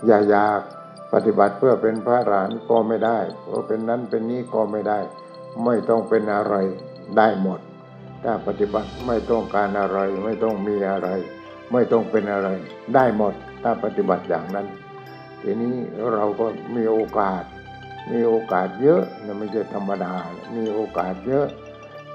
[0.07, 0.61] อย่าอยาก
[1.13, 4.99] ปฏิบัติเพื่อเป็นพระหลานก็ไม่ได้เพราะเป็นนั้นเป็นนี้ก็ไม่ได้
[5.65, 6.55] ไม่ต้องเป็นอะไร
[7.17, 7.59] ได้หมด
[8.23, 11.09] ถ้าปฏิบัติไม่ต้องการอะไร ไม่ต้องมีอะไร
[11.73, 12.49] ไม่ต้องเป็นอะไร
[12.95, 14.67] ได้หมด ถ้าปฏิบัติอย่างนั้น
[15.43, 15.75] ทีนี้
[16.13, 17.43] เราก็มีโอกาส
[18.11, 20.13] มีโอกาสเยอะนะไม่ใช่ธรรมดา
[20.55, 21.47] มีโอกาสเยอะ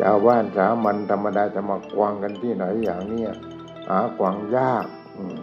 [0.01, 3.23] ชาวบ้านสามัญธรรมดาจะมากวางกันที่ไหนอย่างนี้
[3.91, 4.87] หากวางยาก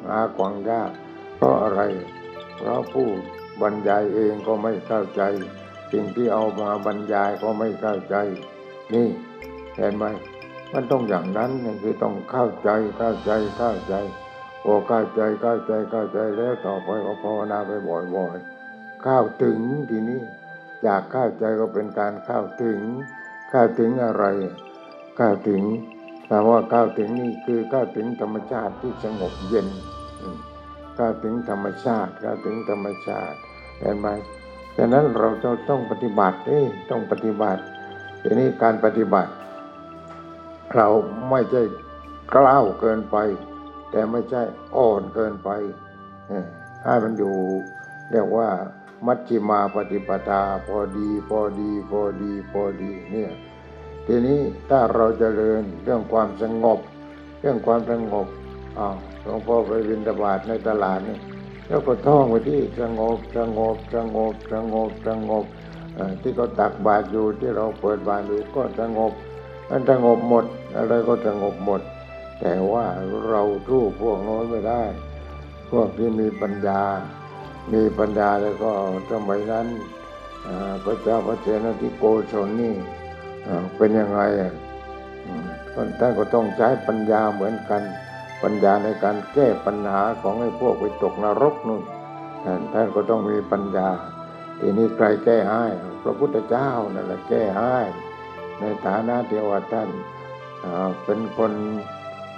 [0.10, 0.92] หากวางยาก
[1.36, 1.82] เพราะอะไร
[2.58, 3.08] เพราะผู้
[3.62, 5.22] บรรยายเองก็ไม่เข้าใจ
[5.92, 8.16] สิ่งที่เอามาบรรยายก็ไม่เข้าใจ
[8.94, 9.08] นี่
[9.78, 10.06] เห็นไหม
[10.74, 11.52] มันต้องอย่างนั้น
[11.84, 13.96] คือต้องเข้าใจเข้าใจเข้าใจ
[14.64, 19.60] พอเข้าใจเข้าใจเข้าใจแล้วต่อไปก็ภาวนาไปบ่อยๆเข้าถึง
[19.90, 20.22] ทีนี้
[20.86, 22.80] จากเข้าใจก็เป็นการเข้าถึง
[23.54, 24.26] ก้าวถึงอะไร
[25.20, 25.64] ก้าวถึง
[26.28, 29.68] แปลว่าก้าวถึงนี่คือก้าวถึงธรรมชาติที่สงบเย็น
[30.96, 33.38] เข้าวถึงธรรมชาติเข้าวถึงธรรมชาติ
[33.80, 34.08] เห็นไหม
[34.78, 37.62] ฉะนั้นเราจะต้องปฏิบัติเอ้ต้องปฏิบัติ
[38.22, 39.32] ทีนี้การปฏิบัติ
[40.76, 40.88] เรา
[41.30, 41.64] ไม่ใช่
[42.34, 43.18] กล้าวเกินไป
[43.92, 44.42] แต่ไม่ใช่
[44.76, 45.50] อ่อนเกินไป
[46.84, 47.36] ให้มันอยู่
[48.12, 48.50] เรียกว่า
[49.06, 53.32] มัชฌิมาปฏิปทาพอดีพอดีพอดีพอดีเนี่ย
[54.08, 56.80] ทีนี้ถ้าเราจเจริญเรื่องความสงบ
[57.42, 58.28] เรื่องความสงบ
[58.78, 61.18] อ้าวหลวงพ่อไปบินตบาทในตลาดนี่
[61.68, 65.46] แล้วก็ท่องไปที่สงบสงบสงบสงบสงบ
[66.22, 69.12] ที่เขาตักบาตรอยู่ที่เราเปิดบาตรอยู่ก็สงบ
[69.70, 71.82] มันสงบหมดอะไรก็สงบหมด
[72.40, 72.86] แต่ว่า
[73.30, 74.84] เราสู้พวกน้นไม่ได้
[75.72, 76.82] พวกที่มีปัญญา
[77.74, 78.72] มีปัญญาแล้วก็
[79.12, 79.68] สมัยนั้น
[80.86, 82.76] พระเจ้าพระเสนาธิโกศลนี่
[83.78, 84.22] เป็นยังไง
[86.00, 87.82] ท่านก็ต้องใช้ปัญญาเหมือนกัน
[88.44, 91.84] ปัญญาในการแก้ปัญหาของไอ้พวกไปตกนรกนู่น
[92.74, 93.90] ท่านก็ต้องมีปัญญา
[94.60, 95.66] ทีนี้ใครแก้ให้
[96.04, 97.78] พระพุทธเจ้านั่นแหละแก้ให้
[98.60, 99.90] ในฐานะเที่ว่าท่าน
[101.04, 101.52] เป็นคน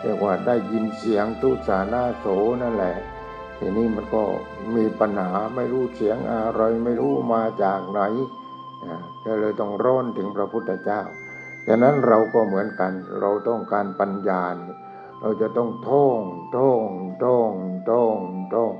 [0.01, 2.25] เรียกว่าได้ยินเสียงทุสานาโส
[2.61, 2.95] นั่นแหละ
[3.63, 4.23] ทีนี้มันก็
[4.75, 8.01] มีปัญหาไม่รู้เสียงอะไรไม่รู้มาจากไหน
[9.25, 11.01] ก็เลยต้องร้อนถึงพระพุทธเจ้า
[11.67, 14.43] ฉะนั้นเราก็เหมือนกัน เราต้องการปัญญา
[15.21, 16.21] เราจะต้องท่อง
[16.57, 16.85] ท่อง
[17.23, 17.53] ท่อง
[17.89, 18.19] ท่อง
[18.53, 18.71] ท่อง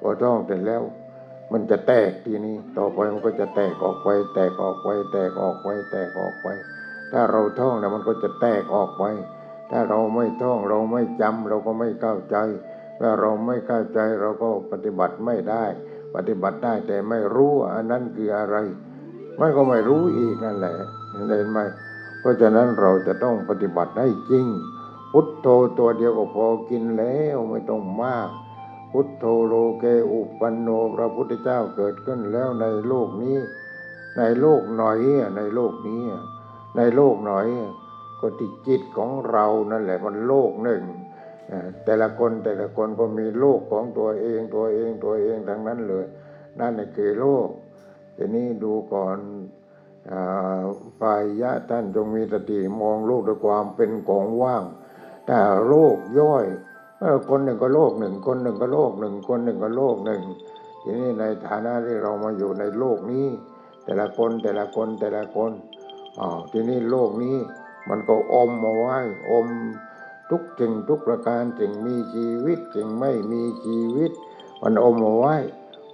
[0.00, 0.82] พอท่องเสร็จแล้ว
[1.52, 6.46] มันจะแตกทีนี้ ต่อไปมันก็จะแตกออกไป แตกออกไปแตกออกไปแตกออกไป
[7.12, 9.04] ถ้าเราท่องแล้วมันก็จะแตกออกไป
[9.70, 12.36] ถ้าเราไม่ท่องเราไม่จำเราก็ไม่เข้าใจ
[13.00, 15.64] ถ้าเราไม่เข้าใจเราก็ปฏิบัติไม่ได้
[16.14, 18.56] ปฏิบัติได้แต่ไม่รู้อันนั้นคืออะไร
[19.40, 20.76] มันก็ไม่รู้อีกนั่นแหละ
[21.12, 21.60] เห็นไหม
[22.20, 24.46] เพราะฉะนั้นเราจะต้องปฏิบัติให้จริง
[25.12, 28.28] พุทโธตัวเดียวก็พอกินแล้วไม่ต้องมาก
[28.92, 33.36] พุทโธโลเกอุปันโนพระพุทธเจ้าเกิดขึ้นแล้วในโลกนี้
[34.18, 36.02] ในโลกหน่อยอะในโลกนี้
[36.76, 37.46] ในโลกหน่อย
[38.20, 40.82] ก็ที่จิตของเรานั่นแหละมันโลกหนึ่ง
[41.84, 46.04] แต่ละคนแต่ละคนก็มีโลกของตัวเองตัวเองตัวเองทั้งนั้นเลย
[46.60, 47.48] นั่นคือโลก
[48.16, 49.18] ทีนี้ดูก่อน
[50.10, 50.60] อ่า
[51.00, 54.64] ปายะท่านจงมีสติมองโลกด้วยความเป็นของว่าง
[55.26, 56.44] แต่โลกย่อย
[57.28, 60.22] คนหนึ่งก็โลกหนึ่ง คนหนึ่งก็โลกหนึ่ง คนหนึ่งก็โลกหนึ่ง
[60.82, 63.26] ทีนี้ในฐานะที่เรามาอยู่ในโลกนี้
[63.84, 65.52] แต่ละคนแต่ละคนแต่ละคน
[66.20, 67.36] อ๋อทีนี้โลกนี้
[67.88, 68.98] มันก็อมมาไว้
[69.30, 69.46] อม
[70.30, 74.10] ทุกสิ่งทุกประการสิ่งมีชีวิตสิ่งไม่มีชีวิต
[74.62, 75.36] มันอมมาไว้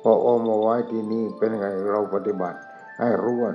[0.02, 2.58] พออมมาไว้ที่นี้เป็นไงเราปฏิบัติ
[3.00, 3.52] ให้รู้ว่า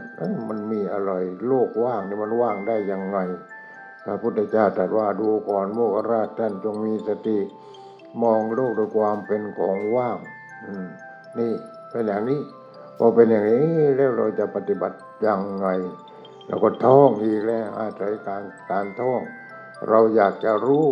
[0.50, 1.12] มันมีอะไร
[1.48, 3.18] โลกว่างนี่มันว่างได้ยังไง
[4.04, 7.38] พระพุทธเจ้าตรัสว่าดูก่อนโมกราชท่านจงมีสติ
[8.22, 10.18] มองโลกด้วยความเป็นของว่าง
[11.40, 11.52] นี่
[11.90, 12.40] เป็นอย่างนี้
[12.98, 15.68] พอเป็นอย่างนี้แล้วเราจะปฏิบัติยังไง
[16.48, 19.22] เราก็ท่องอีกแล้วอาศัยการการท่อง
[19.88, 20.88] เราอยากจะรู้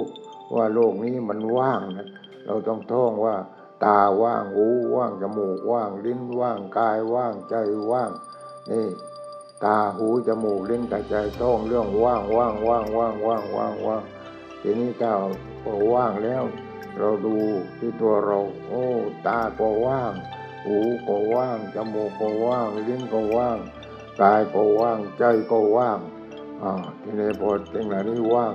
[0.55, 2.07] ว่าโลกนี้มันว่างนะ
[2.45, 3.35] เราต้องท่องว่า
[3.85, 7.55] ตาว่างหูว่างจมูกว่าง ลิ้นว่างกายว่างใจ
[7.91, 8.11] ว่าง
[8.71, 8.87] นี่
[9.63, 14.03] ตาหูจมูกลิ้นกายใจท่องเรื่องว่างว่างว่างว่างว่างว่างว่าง
[14.61, 15.15] ทีนี้เจ้า
[15.63, 16.43] พอว่างแล้ว
[16.97, 17.37] เราดู
[17.79, 18.85] ที่ตัวเรา โอ้
[19.27, 20.13] ตาก็ว่าง
[20.65, 23.57] หูก็ว่างจมูกก็ว่าง ลิ้นก็ว่าง
[24.21, 25.99] กายก็ว่างใจก็ว่าง
[26.61, 26.71] อ่า
[27.01, 28.53] ทีนี้พอสิ่งเหล่านี้ว่าง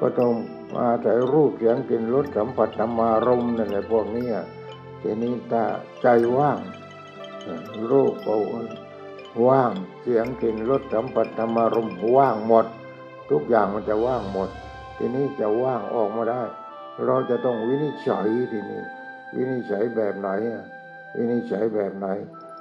[0.00, 0.32] ก็ต้อง
[0.78, 4.28] อาศัยรูปเสียงกลิ่นรสสัมผัสธรรมารมณ์นั่นแหละพวกนี้
[5.00, 5.62] ทีนี้ถ้า
[6.00, 6.06] ใจ
[6.38, 6.58] ว่าง
[7.90, 8.34] รูปก็
[9.46, 12.66] ว่างเสียงกลิ่นรสสัมผัสธรรมารมณ์ว่างหมด
[13.30, 14.50] ทุกอย่างมันจะว่างหมด
[14.96, 16.42] ทีนี้จะว่างออกมาได้
[17.06, 18.82] เราจะต้องวินิจฉัยทีนี้
[19.36, 20.28] วินิจฉัยแบบไหน
[21.16, 22.06] วินิจฉัยแบบไหน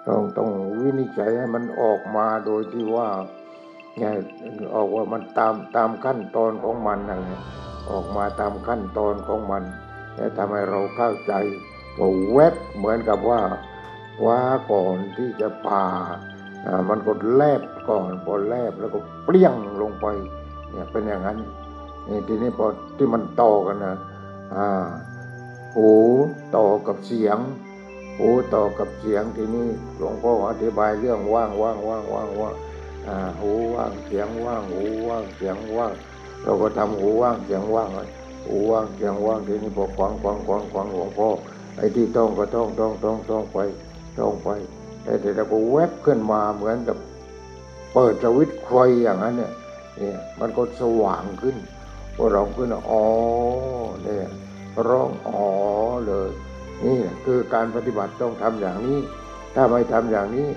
[0.08, 0.50] ต้องต้อง
[0.82, 3.20] วินิจฉัยให้มันออกมาโดยที่ว่าง
[4.76, 7.42] ออกว่ามันตามตามขั้นตอนของมันนั่นแหละ
[7.90, 9.64] ออกมาตามขั้นตอนของมัน
[10.16, 11.34] แล้วทำให้เราเข้าใจ
[11.98, 13.42] ก็แวบเหมือนกับว่า
[14.26, 15.86] ว่าก่อนที่จะผ่า
[16.90, 20.06] มันก็แลบก่อนพอแลบแล้วก็เปรี้ยงลงไป
[20.72, 21.38] เนี่ยเป็นอย่างนั้น
[22.28, 22.66] ทีนี้พอ
[22.98, 23.96] ที่มันต่อกันนะ
[24.56, 24.88] อ่า
[25.76, 25.92] หู
[26.56, 27.38] ต่อกับเสียง
[28.18, 32.67] หูต่อกับเสียงทีนี้หลวงพ่ออธิบายเรื่องว่างว่างว่างว่างว่างอ่า
[33.40, 35.94] หูว่างเสียงว่างหูว่างเสียงว่าง
[36.44, 38.10] เราก็ทำหูว่างเสียงว่างเลย
[38.48, 41.30] หูว่างเสียงว่างทีนี้พอขวางขวางขวางขวางหลวงพ่อ
[41.78, 43.58] ไอ้ที่ต้องก็ต้องต้องต้องต้องไป
[44.20, 44.50] ต้องไป
[45.04, 46.98] แต่เดี๋ยวเราก็แวบขึ้นมาเหมือนกับ
[47.94, 49.52] เปิดสวิตช์ไฟอย่างนั้นเนี่ย
[49.98, 51.56] เนี่ยมันก็สว่างขึ้น
[52.16, 53.04] พอเราขึ้นอ๋อ
[54.04, 54.28] เนี่ย
[54.88, 55.44] ร้องอ๋อ
[56.08, 56.30] เลย
[56.84, 59.00] นี่แหละคือการปฏิบัติต้องทำอย่างนี้
[59.56, 60.48] ถ้าไม่ทำอย่างนี้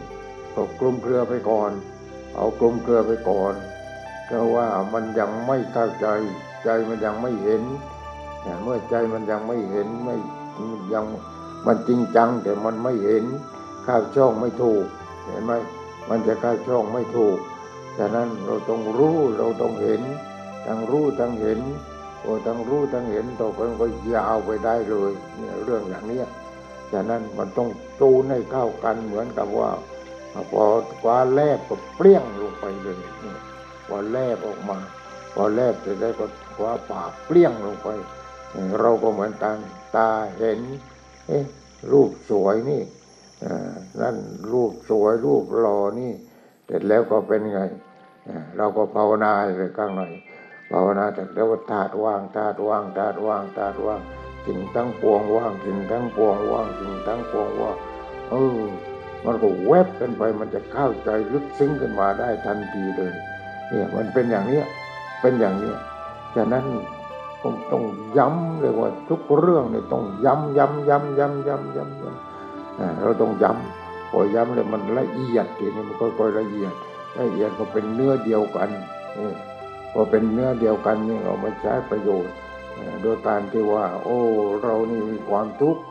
[0.54, 1.70] ก็กลุ่มเครือไปก่อน
[2.36, 3.54] เอากลมเครือไปก่อน
[4.26, 6.06] เพราะว่ามันยังไม่เข้าใจ
[6.64, 7.62] ใจมันยังไม่เห็น
[8.42, 10.16] เนี่ยเมื่อใจมันยังไม่เห็นไม่
[10.92, 11.04] ยัง
[11.66, 13.24] มันจริงจัง แต่มันไม่เห็น
[13.86, 14.84] ข้าวช่องไม่ถูก
[15.26, 15.52] เห็นไหม
[16.08, 17.38] มันจะข้าวช่องไม่ถูก
[17.98, 20.02] ฉะนั้นเราต้องรู้เราต้องเห็น
[20.66, 21.60] ทั้งรู้ทั้งเห็น
[22.20, 26.20] โอ้ทั้งรู้ทั้งเห็นต่อไปมันก็ยาวไปได้เลยเนี่ยเรื่องอย่างเนี้
[26.92, 27.68] ฉะนั้นมันต้อง
[28.00, 29.70] จูนให้เข้ากันเหมือนกับว่า
[30.32, 30.64] พอ
[31.00, 32.96] คว้าแลบก็เปรี้ยงลงไปเลย
[33.86, 34.78] พอแลบออกมา
[35.34, 37.88] พอแลบเสร็จแล้วก็คว้าปากเปรี้ยงลงไป
[38.80, 39.56] เราก็เหมือนกัน
[39.96, 40.60] ตาเห็น
[41.28, 41.44] เอ๊ะ
[41.92, 42.82] รูปสวยนี่
[44.00, 44.16] นั่น
[44.52, 46.12] รูปสวยรูปหล่อนี่
[46.66, 47.60] เสร็จแล้วก็เป็นไง
[48.56, 50.02] เราก็ภาวนาเลยข้างใน
[50.70, 54.00] ภาวนาแต่แล้วธาตุว่างธาตุว่างธาตุว่างธาตุว่าง
[54.46, 57.76] สิ่งทั้งปวงว่างสิ่งทั้งปวงว่างสิ่งทั้งปวงว่าง
[58.30, 58.60] เออ
[59.26, 63.12] มันก็แวบกันไปมันจะเข้าใจลึกซึ้งขึ้นมาได้ทันทีเลย
[63.68, 64.66] เนี่ยมันเป็นอย่างเนี้ย
[65.20, 65.76] เป็นอย่างเนี้ย
[66.36, 66.64] ฉะนั้น
[67.42, 67.84] ต้องต้อง
[68.18, 76.72] ย้ำเลยว่าทุกเรื่องเนี่ยต้องย้ำย้ำย้ำย้ำย้ำย้ำย้ำเราต้องย้ำพอย้ำเลยมันละเอียดทีนี้มันค่อยๆละเอียด
[77.18, 78.68] ละเอียดก็เป็นเนื้อเดียวกัน
[79.18, 79.30] นี่
[79.92, 82.34] พอเป็นเนื้อเดียวกันนี่เรามาใช้ประโยชน์
[83.02, 84.18] โดยการที่ว่า โอ้
[84.62, 85.82] เรานี่มีความทุกข์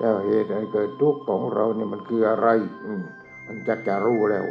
[0.00, 2.48] แต่เหตุให้เกิดทุกข์ของเราเนี่ยมันคืออะไร
[2.84, 2.92] อื
[3.46, 4.46] มันจะจะรู้แล้ว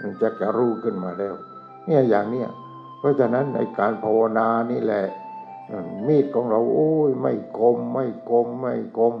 [0.00, 1.34] มันจะจะรู้ขึ้นมาแล้ว
[1.86, 2.48] เนี่ยอย่างเนี้ย
[2.98, 5.04] เพราะฉะนั้นในการภาวนานี่แหละ
[6.06, 9.14] มีดของเราโอ้ยไม่คมไม่คมไม่คม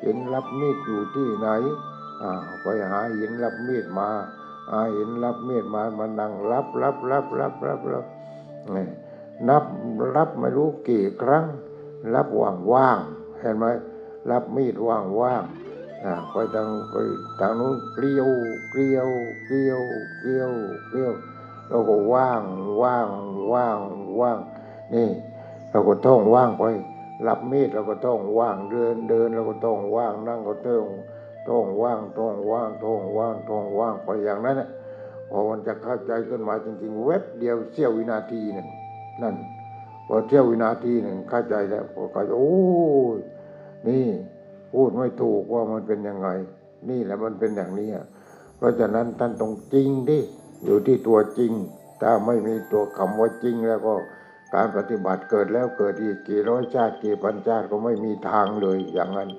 [0.00, 1.48] เหินรับมีดอยู่ที่ไหน
[2.22, 2.32] อ่า
[2.62, 4.08] ไปหาเหินรับมีดมา
[4.70, 8.06] หาเหินรับมีดมามานั่งรับรับรับรับรับรับ
[8.74, 8.86] นี่
[9.48, 9.64] นับ
[10.16, 11.44] รับไม่รู้กี่ครั้ง
[12.14, 13.66] รับว่างว่างๆเห็นไหม
[14.30, 16.94] รับมีดว่างว่างๆอ่าไปทางไป
[17.40, 18.28] ทางนู้นเกลียว
[18.70, 19.08] เกลียว
[19.46, 19.80] เกลียว
[20.20, 20.52] เกลียว
[20.88, 21.12] เกลียว
[21.68, 22.42] เราก็ว่าง
[22.82, 23.08] ว่าง
[23.52, 23.78] ว่าง
[24.20, 24.38] ว่าง
[24.94, 25.08] นี่
[25.70, 26.64] เราก็ต้องว่างไป
[27.26, 30.84] รับมีดเราก็ต้องว่างเดินเดินเราก็ต้องว่างนั่งก็ต้อง
[31.48, 34.68] ต้องว่างต้องว่างต้องว่างต้องว่างไปอย่างนั้นน่ะ
[35.30, 38.68] พอมันจะเข้าใจขึ้นมาจริงๆเว็บเดียวเสี้ยววินาทีหนึ่ง
[39.22, 39.34] นั่น
[40.08, 42.52] พอเสี้ยววินาทีหนึ่งเข้าใจแล้วพอเข้าใจโอ้
[43.16, 43.18] ย
[43.88, 44.06] นี่
[44.72, 46.28] พูดไม่ถูกว่ามันเป็นยังไง
[46.88, 48.06] นี่แหละมันเป็นอย่างนี้อะ
[48.56, 50.18] เพราะฉะนั้นท่านต้องจริงดิ
[50.64, 51.52] อยู่ที่ตัวจริง
[52.02, 53.94] ถ้าไม่มีตัวคำว่าจริงแล้วก็
[54.54, 59.30] การปฏิบัติเกิดแล้วเกิดอีกกี่ร้อยชาติกี่พันชาติก็ไม่มีทางเลยอย่างนั้น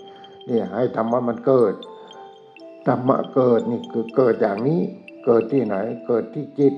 [0.50, 1.74] นี่ให้ธรรมะมันเกิด
[2.88, 4.82] ธรรมะเกิดนี่คือเกิดอย่างนี้
[5.26, 5.76] เกิดที่ไหน
[6.08, 6.74] เกิดที่จิต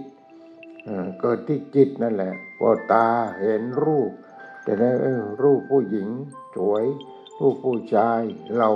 [1.21, 3.07] เกิดที่จิตนั่นแหละพอตา
[3.39, 4.11] เห็นรูป
[4.63, 4.95] แต่แล้ว
[5.43, 6.07] รูปผู้หญิง
[6.55, 6.85] สวย
[7.39, 8.21] รูปผู้ชาย
[8.57, 8.69] เรา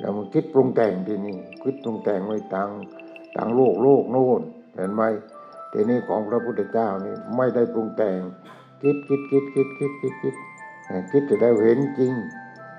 [0.00, 2.68] เรามันคิดปรุงแต่งทีนี้คิดปรุงแต่งไว้ทาง
[3.36, 4.42] ทางโลกโลกโน่น
[4.76, 5.02] เห็นไหม
[5.72, 8.20] ทีนี้ของพระพุทธเจ้านี่ไม่ได้ปรุงแต่ง
[8.82, 10.34] คิดคิดคิดคิดคิดคิดคิด
[11.10, 12.12] คิดจะได้เห็นจริง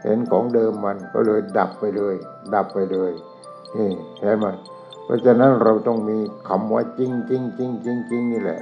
[0.04, 2.16] เห็นของเดิมมันก็เลยดับไปเลย
[2.54, 3.12] ดับไปเลย
[3.78, 3.92] นี่
[4.22, 4.46] เห็นไหม
[5.04, 6.18] เพราะฉะนั้นเราต้องมี
[6.50, 8.60] คำว่าจริงจริงจริงจริงจริงนี่แหละ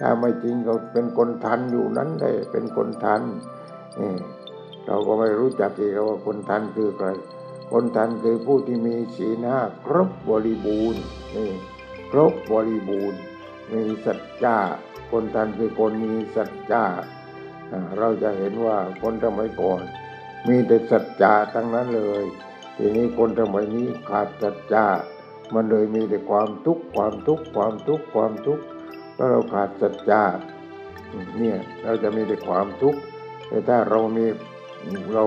[0.00, 3.22] ถ้าไม่จริงก็เป็นคนทันอยู่นั้นเลยเป็นคนทัน
[4.00, 4.12] นี่
[4.90, 7.08] เราก็ไม่รู้จักอีกว่าคนทันคือใคร
[7.72, 11.02] คนทันคือผู้ที่มีศีลห้าครบบริบูรณ์
[11.36, 11.50] นี่
[12.10, 13.20] ครบบริบูรณ์
[13.72, 14.58] มีสัจจะ
[15.10, 16.84] คนทันคือคนมีสัจจา
[17.98, 19.82] เราจะเห็นว่าคนสมัยก่อน
[20.48, 22.24] มีแต่สัจจะทั้งนั้นเลย
[22.76, 24.86] ทีนี้คนสมัยนี้ขาดสัจจะ
[25.54, 28.64] มันเลยมีแต่ความทุกข์ความทุกข์ความทุกข์ความทุกข์
[29.14, 30.22] เพราะเราขาดสัจจะ
[31.38, 33.00] เนี่ยเราจะมีแต่ความทุกข์
[33.48, 34.26] แต่ถ้าเรามี
[35.12, 35.24] เรา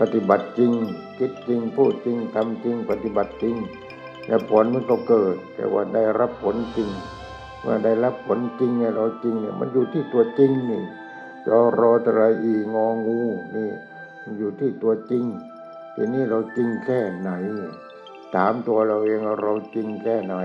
[0.00, 0.72] ปฏิบัติจริง
[1.18, 3.56] คิดจริง พูดจริงทำจริง ปฏิบัติจริง
[4.26, 6.90] แล้วผลมันก็เกิด แต่ว่าได้รับผลจริง
[7.60, 10.82] เมื่อได้รับผลจริงเนี่ยเราจริงเนี่ยมันอยู่ที่ตัวจริงนี่
[11.46, 13.20] จอรอตรอีงองู
[13.56, 13.70] นี่
[14.22, 15.24] มันอยู่ที่ตัวจริง
[15.94, 17.30] ทีนี้เราจริงแค่ไหน
[18.34, 20.36] ถามตัวเราเองเราจริงแค่ไหน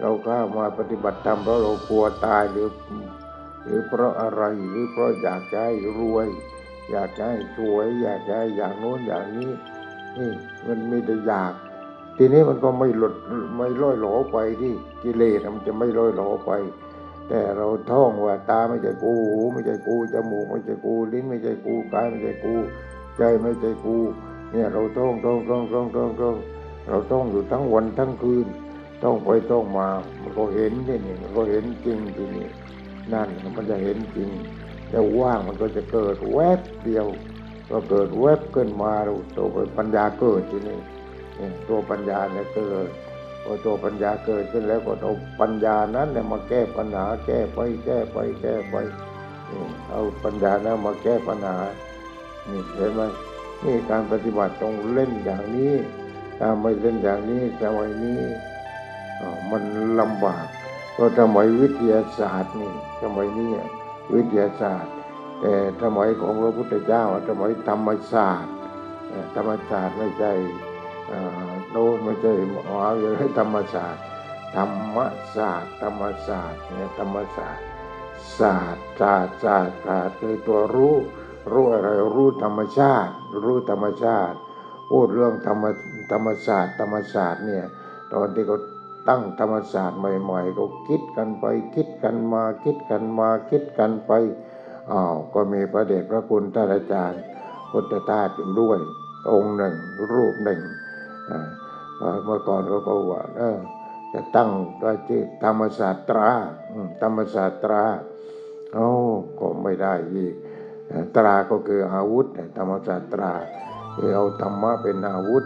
[0.00, 2.68] เราเข้ามาปฏิบัติธรรมเพราะเรากลัวตายหรือ
[3.62, 6.28] หรือเพราะอะไรหรือเพราะอยากจะให้รวย
[6.90, 9.50] อยากจะให้สวย อยากจะให้อย่างโน้นอย่างนี้
[10.18, 10.32] นี่
[10.66, 11.52] มันมีแต่อยาก
[12.16, 13.14] ทีนี้มันก็ไม่หลุด
[13.56, 14.72] ไม่ล่อยหลอไปที่
[15.02, 16.50] กิเลสมันจะไม่ล่อยหลอไป
[17.28, 22.54] แต่เราท่องว่าตาไม่ใช่กูหูไม่ใช่กูจมูกไม่ใช่กูลิ้นไม่ใช่กูกายไม่ใช่กู
[23.16, 23.96] ใจไม่ใช่กู
[24.52, 26.36] เนี่ยเราท่องท่องท่องท่องท่องท่อง
[26.88, 28.46] เราท่องอยู่ทั้งวันทั้งคืน
[29.04, 29.88] ต้องไปต้องมา
[30.20, 32.48] มันก็เห็นที่นี่มันก็เห็นจริงทีนี้
[33.12, 34.28] นั่นมันจะเห็นจริง
[34.90, 37.06] แต่ว่างมันก็จะเกิดแวบเดียว
[37.70, 38.92] ก็เกิดเวบขึ้นมา
[39.36, 39.46] ตัว
[39.78, 40.78] ปัญญาเกิดที่นี่
[41.68, 42.88] ตัวปัญญาเนี่ยเกิด
[43.44, 48.74] พอตัวปัญญาเกิดขึ้นแล้วก็เอาปัญญานั้นเนี่ยมาแก้ปัญหา แก้ไปแก้ไปแก้ไป
[49.90, 51.56] เอาปัญญานั้นมาแก้ปัญหา
[52.48, 53.02] นี่เห็นไหม
[53.64, 55.74] นี่การปฏิบัติต้องเล่นอย่างนี้
[56.38, 58.20] ถ้าไม่เล่นอย่างนี้สมัยนี้
[59.50, 59.62] มัน
[60.00, 60.46] ลำบาก
[60.92, 62.72] เพราะสมัยวิทยาศาสตร์นี่
[63.02, 63.50] สมัยนี้
[64.14, 64.94] วิทยาศาสตร์
[65.40, 68.54] แต่สมัยของพระพุทธเจ้าสมัยธรรมศาสตร์
[69.34, 70.32] ธรรมศาสตร์ไม่ใช่
[71.70, 74.04] โน้นไม่ใช่มหาวิทยาลัยธรรมศาสตร์
[74.56, 74.98] ธรรม
[75.36, 77.64] ศาสตร์ ธรรมศาสตร์เนี่ยธรรมศาสตร์
[78.38, 80.96] ศาสตร์ศาสตร์ศาสตร์ศาสตร์คือตัวรู้
[81.52, 83.12] รู้อะไรรู้ธรรมชาติ
[83.44, 84.36] รู้ธรรมชาติ
[84.90, 85.64] พูดเรื่องธรรม
[86.12, 87.64] ธรรมศาสตร์ ธรรมศาสตร์เนี่ย
[88.12, 88.58] ตอนที่เขา
[89.08, 91.44] ตั้งธรรมศาสตร์ใหม่ๆ ก็คิดกันไป
[91.74, 94.12] คิดกันมาคิดกันมาคิดกันไป
[94.92, 97.22] อ้าวก็มีพระเดชพระคุณท่านอาจารย์
[97.70, 98.78] พุทธทาสอยู่ด้วย
[99.32, 99.74] องค์หนึ่ง
[100.12, 100.60] รูปหนึ่ง
[102.24, 103.58] เมื่อก่อนเขาก็ว่าเออ
[104.12, 104.50] จะตั้ง
[104.82, 106.28] ว่าชื่อธรรมศาสตรา
[107.02, 107.82] ธรรมศาสตรา
[108.74, 108.88] เอ้า
[109.40, 110.34] ก็ไม่ได้อีก
[111.16, 112.26] ตราก็คืออาวุธ
[112.58, 113.32] ธรรมศาสตรา
[113.96, 115.44] คือเอาธรรมะเป็นอาวุธ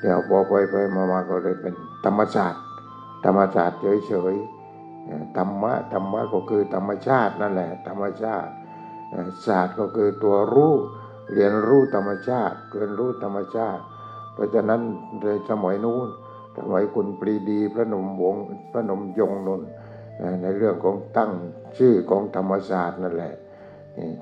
[0.00, 1.74] เดี๋ยวพอไปไปมามาก็เลยเป็น
[2.04, 2.62] ธรรมศาสตร์
[3.26, 8.50] ธรรมศาสตร์เฉยๆธรรมะธรรมะก็คือธรรมชาตินั่นแหละ ธรรมชาติ
[9.46, 10.74] ศาสตร์ก็คือตัวรู้
[11.32, 13.82] เรียนรู้ธรรมชาติเรียนรู้ธรรมชาติ
[14.32, 14.80] เพราะฉะนั้น
[15.22, 16.08] ในสมัยนู้น
[16.58, 19.68] สมัยคุณปรีดีพระนมวงศ์พระนมยงนนท์
[20.42, 21.30] ในเรื่องของตั้ง
[21.78, 23.34] ชื่อของธรรมศาสตร์นั่นแหละ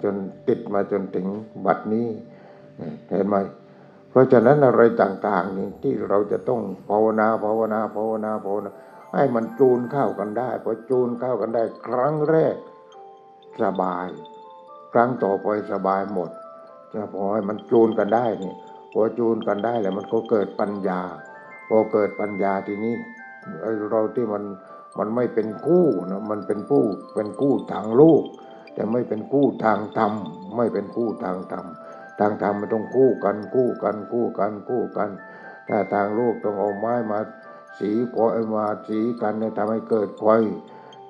[0.03, 0.15] จน
[0.49, 1.27] ติดมาจนถึง
[1.67, 2.09] บัดนี้
[3.11, 3.37] เห็นไหม
[4.11, 8.73] เพราะฉะนั้นอะไรต่างๆนี่ที่เราจะต้องภาวนาภาวนาภาวนาภาวนา
[9.17, 12.57] ให้มันจูนเข้ากันได้พอจูนเข้ากันได้ ครั้งแรก
[13.63, 14.07] สบาย
[14.93, 16.31] ครั้งต่อไปสบายหมด
[16.93, 18.53] จะพอให้มันจูนกันได้นี่
[18.93, 21.01] พอจูนกันได้แล้วมันก็เกิดปัญญา
[21.69, 22.95] พอเกิดปัญญาทีนี้
[23.63, 24.45] ไอเราที่มัน
[24.99, 26.83] มันไม่เป็นกู้นะมันเป็นผู้
[27.15, 28.23] เป็นกู้ทางโลก
[28.75, 30.13] แต่ไม่เป็นกู้ทางธรรม
[30.57, 31.67] ไม่เป็นกู้ทางธรรม
[32.19, 35.11] ทางธรรมมันต้องกู้กันกู้กันกู้กันกู้กัน
[35.69, 37.19] ถ้าทางโลกต้องเอาไม้มา
[37.79, 40.27] สีพอเอามาสีกันเนี่ยทำให้เกิดไฟ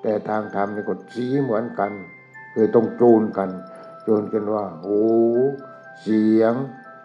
[0.01, 1.91] แต่ทางธรรมนี่ก็สีเหมือนกัน
[2.53, 3.49] คือต้องจูนกัน
[4.07, 5.01] จูนกันว่าหู
[6.01, 6.53] เสียง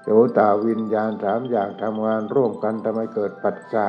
[0.02, 0.08] โส
[0.38, 3.88] ตาวิญญาณสามอย่างทำงานร่วมกันทำให้เกิดปัจจา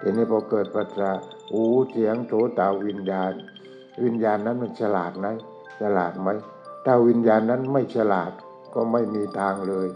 [0.00, 1.10] ทีนี้พอเกิดปัจจา
[1.50, 3.32] หูเสียงโสตาวิญญาณ
[4.04, 5.26] วิญญาณนั้นมันฉลาดไหม
[5.80, 6.28] ฉลาดไหม
[6.84, 8.32] ถ้าวิญญาณนั้นไม่ฉลาด
[8.74, 9.88] ก็ไม่มีทางเลย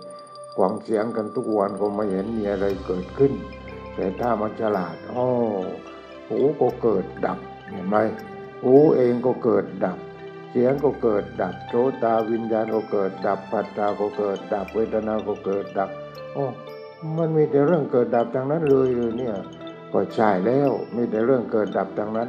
[0.56, 3.32] กวางเสียงกันทุกวันก็ไม่เห็นมีอะไรเกิดขึ้น
[3.94, 5.24] แต่ถ้ามันฉลาดอ๋อ
[6.28, 7.38] หูก็เกิดดับ
[7.70, 7.96] เห็นไหม
[8.62, 9.98] หูเองก็เกิดดับ
[10.50, 15.90] เสียงก็เกิดดับโสตาวิญญาณก็เกิดดับปัจจาก็เกิดดับเวทนาก็เกิดดับ
[16.34, 16.44] โอ้
[17.16, 19.36] มันมีแต่เรื่องเกิดดับทั้งนั้นเลยเลยเนี่ย
[19.92, 22.28] ก็ใช่แล้วมีแต่เรื่องเกิดดับทั้งนั้น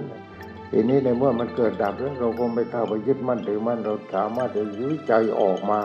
[0.71, 5.79] ทีนี้ในเมื่อมันเกิดดับแล้วเราก็ไม่เข้าไปยึดมั่นถือมั่นเราสามารถจะวิจัยออกมา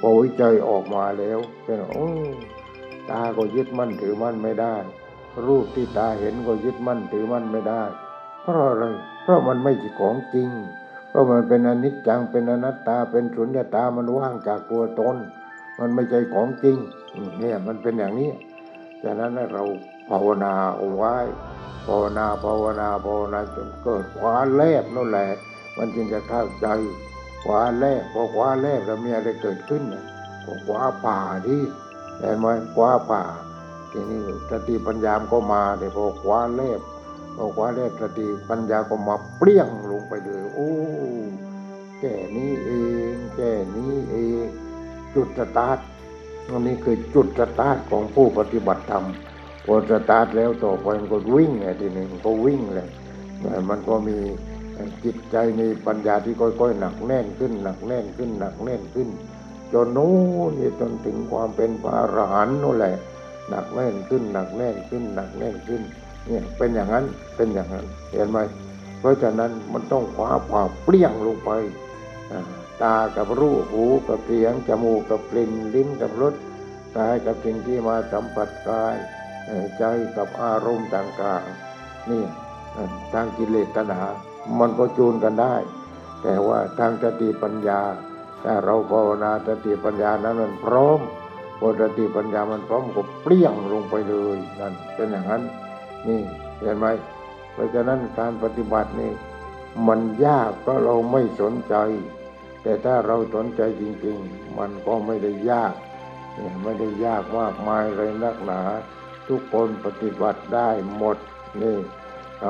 [0.00, 2.08] พอวิจัยออกมาแล้วเป็นโอ้
[3.10, 4.74] ตาก็ยึดมั่นถือมั่นไม่ได้
[5.46, 7.82] รูปที่ตาเห็นก็ยึดมั่นถือมั่นไม่ได้
[8.42, 8.84] เพราะอะไร
[9.22, 10.48] เพราะมันไม่ใช่ของจริง
[11.08, 15.16] เพราะมันเป็นอนิจจังเป็นอนัตตาเป็นสุญญตามันว่างจากตัวตน
[15.78, 16.76] มันไม่ใช่ของจริง
[17.38, 18.30] เนี่ยมันเป็นอย่างนี้
[19.02, 19.62] ฉะนั้นเรา
[20.10, 21.16] ภาวนาเอาไว้
[21.86, 25.28] ภาวนาภาวนาภาวนาจนเกิดควาแลบนั่นแหละ
[25.76, 26.66] มันจึงจะเข้าใจ
[27.44, 30.04] ควาแลบพอควาแลบแล้วมีอะไรเกิดขึ้นนะ
[30.44, 31.60] ก็ควาป่าที่
[32.18, 33.24] เห็นไหมควาป่า
[33.92, 34.20] ทีนี้
[34.50, 36.80] สติปัญญามก็มาแต่พอความแลบ
[37.36, 40.70] พอความแลบสติปัญญาก็มาเปรี้ยงลงไปเลย โอ้
[41.98, 42.70] แค่นี้เอ
[43.12, 44.46] งแค่นี้เอง
[45.14, 45.78] จุดสตาร์ท
[46.48, 49.04] อันนี้คือจุดสตาร์ทของผู้ปฏิบัติธรรม
[49.66, 52.88] พอสตาร์ทแล้วต่อไปมันก็วิ่งไงทีนี้มันก็วิ่งเลย
[53.68, 54.16] มันก็มี
[55.04, 59.08] จิตใจมีปัญญาที่ค่อยๆหนักแน่นขึ้นหนักแน่นขึ้นหนักแน่นขึ้น
[59.72, 60.14] จนนู้
[60.48, 62.96] นนี่จนถึงความเป็นพระอรหันต์นั่นแหละ
[63.48, 65.82] หนักแน่นขึ้นหนักแน่นขึ้นหนักแน่นขึ้น
[66.26, 67.04] เนี่ยเป็นอย่างนั้น
[67.36, 68.38] เป็นอย่างนั้น เห็นไหม
[69.00, 71.50] เพราะฉะนั้นมันต้องคว้าผ่าเปรี้ยงลงไป
[72.82, 76.34] ตากับรูหูกับเสียงจมูกกับกลิ่นลิ้นกับรส
[76.96, 78.94] กายกับสิ่งที่มาสัมผัสกาย
[79.78, 79.84] ใจ
[80.16, 82.24] กับอารมณ์ต่างๆนี่
[83.12, 84.08] ทางกิเลสตัณหา
[84.60, 85.54] มันก็จูนกันได้
[86.22, 87.80] แต่ว่าทางสติปัญญา
[88.44, 91.00] ถ้าเราภาวนาสติปัญญานั้นมันพร้อม
[91.64, 95.42] พอสติปัญญามันพร้อมก็เปรี้ยงลงไปเลยนั่นเป็นอย่างนั้น
[96.06, 96.20] นี่
[96.60, 96.86] เห็นไหม
[97.52, 99.12] เพราะฉะนั้นการปฏิบัตินี่
[99.88, 101.74] มันยากเพราะเราไม่สนใจ
[102.62, 105.74] แต่ถ้าเราสนใจจริง ๆ มันก็ไม่ได้ยาก
[106.34, 108.60] เนี่ยไม่ได้ยากมากมายเลยนักหนา
[109.28, 111.16] ทุกคนปฏิบัติได้หมด
[111.62, 111.76] นี่
[112.42, 112.44] ท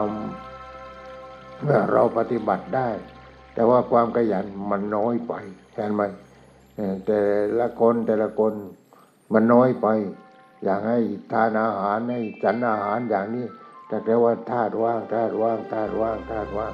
[0.78, 2.88] ำเมื่อเราปฏิบัติได้
[3.54, 5.32] แต่ว่าความขยันมันน้อยไป
[5.74, 6.02] เห็นไหม
[7.06, 7.20] แต่
[7.58, 8.52] ละคนแต่ละคน
[9.32, 9.86] มันน้อยไป
[10.64, 10.98] อยางให้
[11.32, 13.46] ทานอาหารให้ฉันอาหารอย่างนี้
[13.86, 16.72] แต่แต่ว่าธาตุว่างธาตุว่างธาตุว่างธาตุว่าง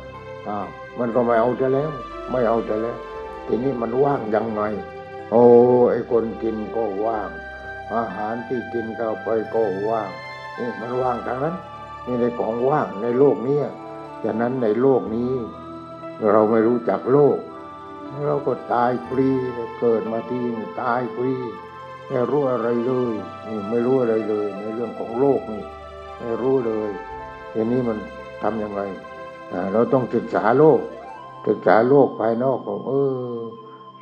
[0.49, 0.67] อ้าว
[0.99, 1.91] มันก็ไม่เอาจะแล้ว
[2.31, 2.99] ไม่เอาจะแล้ว
[3.47, 4.63] ทีนี้มันว่างยังไง
[5.31, 5.45] โอ้
[5.91, 7.31] ไอ้คนกินก็ว่าง
[7.95, 10.11] อาหารที่กินเข้าไปก็ว่าง
[10.59, 11.57] นี่มันว่างทางนั้น
[12.07, 13.59] นี่ในของว่างในโลกนี้
[14.25, 15.33] ฉะนั้นในโลกนี้
[16.31, 17.39] เราไม่รู้จักโลก
[18.27, 19.29] เราก็ตายฟรี
[19.81, 20.41] เกิดมาที
[20.83, 21.35] ตายฟรี
[22.11, 23.15] ไม่รู้อะไรเลย
[23.71, 25.63] ไม่รู้อะไรเลย ในเรื่องของโลกนี่
[26.19, 26.91] ไม่รู้เลย
[27.53, 27.99] ทีนี้มัน
[28.43, 28.81] ทำยังไง
[29.73, 30.81] เราต้องศึกษาโลก
[31.49, 32.93] ศึกษาโลกภายนอกของเอ
[33.35, 33.39] อ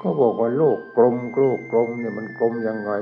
[0.00, 2.92] ก็บอกว่าโลกกลมโลกกลมเนี่ยมันกลมยังไง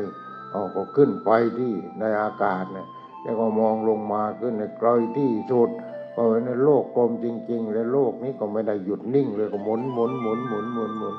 [0.51, 2.87] เอาก็ขึ้นไปที่ในอากาศเนี่ย
[3.23, 5.71] แล้วก็มองลงมาขึ้นในไกลที่สุด
[6.13, 11.15] เพราะว่าในโลกกลมจริง ๆ และโลกนี้ก็ไม่ได้หยุดนิ่งเลยก็หมุนหมุนหมุนหมุนหมุนหมุน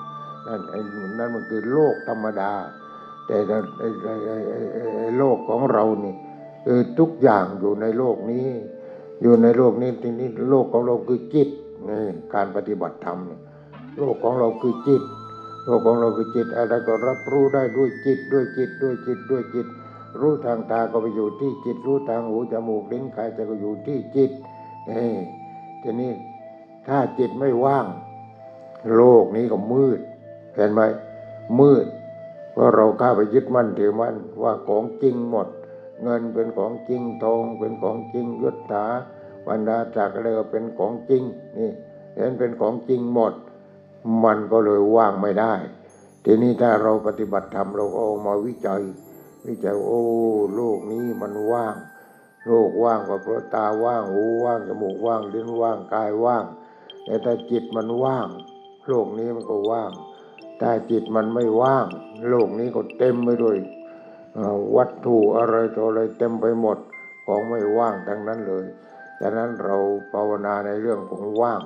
[0.48, 0.80] นั่นไอ้
[1.20, 2.52] นั่นมันคือโลกธรรมดา
[3.28, 3.38] แต่
[5.18, 6.16] โลกของเรานี่
[6.66, 8.48] คือทุกอย่างอยู่ในโลกนี้
[9.22, 11.50] อยู่ในโลกนี้ทีนี้โลกของเราคือจิต
[11.90, 12.00] นี่
[12.34, 13.20] การปฏิบัติธรรม
[14.00, 15.04] โลกของเราคือจิต
[15.66, 19.68] โลกของเราคือจิตอะไรก็รับรู้ได้ด้วยจิตด้วยจิตด้วยจิตด้วยจิต
[20.20, 24.32] รู้ทางตาก็ไปอยู่ที่จิต รู้ทางหูจมูกลิ้นกายใจก็อยู่ที่จิต
[24.90, 25.14] นี่
[25.82, 26.12] ทีนี้
[26.88, 27.86] ถ้าจิตไม่ว่าง
[28.96, 30.00] โลกนี้ก็มืด
[30.56, 30.82] เห็นไหม
[31.60, 31.86] มืด
[32.56, 35.48] เพราะเราเข้าไปยึดมั่นถือมั่นว่าของจริงหมด
[36.04, 38.86] เงินเป็นของจริงทองเป็นของจริงยศถา
[39.48, 41.24] บรรดาจากอะไรก็เป็นของจริง
[41.58, 41.72] นี่
[42.16, 43.34] เห็นเป็นของจริงหมด
[44.24, 45.54] มันก็เลยว่างไม่ได้
[46.24, 48.82] ทีนี้ถ้าเราปฏิบัติธรรมเราก็เอามาวิจัย
[49.48, 50.04] วิจัยโอ้
[50.56, 51.76] โลกนี้มันว่าง
[52.46, 56.46] โลกว่างก็เพราะตาว่างหูว่างจมูกว่างลิ้นว่างกายว่าง
[57.06, 58.28] แต่ถ้าจิตมันว่าง
[58.88, 59.92] โลกนี้มันก็ว่าง
[60.62, 61.86] ถ้าจิตมันไม่ว่าง
[62.30, 63.58] โลกนี้ก็เต็มไปด้วย
[64.76, 66.78] วัตถุอะไรต่ออะไรเต็มไปหมด
[67.26, 68.66] ของไม่ว่างทั้งนั้นเลย
[69.22, 69.78] ดังนั้นเรา
[70.14, 71.62] ภาวนาในเรื่องของว่าง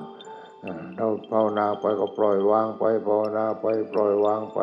[0.97, 4.59] เราภาวนาไปก็ปล่อยวางไปภาวนาไปปล่อยวางไป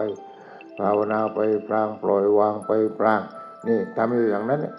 [0.78, 3.20] ภาวนาไปพลางปล่อยวางไปพลาง
[3.68, 4.74] นี่ทำอยู่อย่างนั้นเนี่ย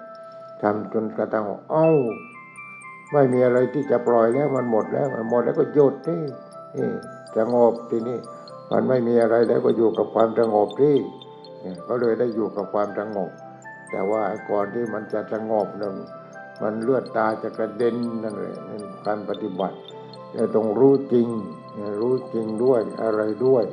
[0.62, 1.90] ทำจนกระทั่งเอ้า
[3.14, 6.22] ไม่มีอะไรที่จะปล่อยแล้วมันหมดแล้วมันหมดแล้วก็หยุดที่
[6.78, 6.90] นี่
[7.38, 8.18] สงบทีนี้
[8.72, 10.96] มันไม่มีอะไรแล้วก็อยู่กับความสงบที่
[11.88, 13.32] ก็เลยได้อยู่กับความสงบ
[13.92, 15.96] แต่ว่าก่อนที่มันจะสงบนั้น
[16.62, 19.78] มันเลือดตาจะกระเด็นนั่นเลยนั่นการปฏิบัติ
[20.36, 21.28] จะต้องรู้จริง
[22.02, 23.64] รู้จริงด้วยอะไรด้วย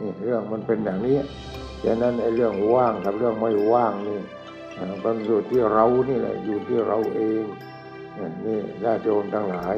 [0.00, 1.18] นี่เรื่องมันเป็นอย่างนี้
[1.84, 4.20] ฉะนั้นไอ้เรื่องว่างกับเรื่องไม่ว่างนี่
[5.04, 7.44] มันอยู่ที่เรานี่แหละอยู่ที่เราเอง
[8.46, 9.76] นี่ญาติโยมทั้งหลาย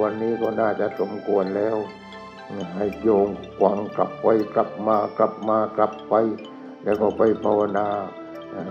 [0.00, 1.76] วันนี้ก็น่าจะสมควรแล้ว
[2.76, 3.28] ให้โยม
[3.60, 6.14] กวังกลับไปกลับมากลับมากลับไป
[6.82, 7.86] แล้วก็ไปภาวนา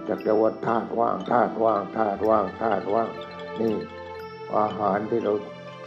[0.08, 3.10] จากแต่ว่าธาตุว่างธาตุว่างธาตุว่างธาตุว่าง
[3.60, 3.74] นี่
[4.58, 5.34] อาหารที่เรา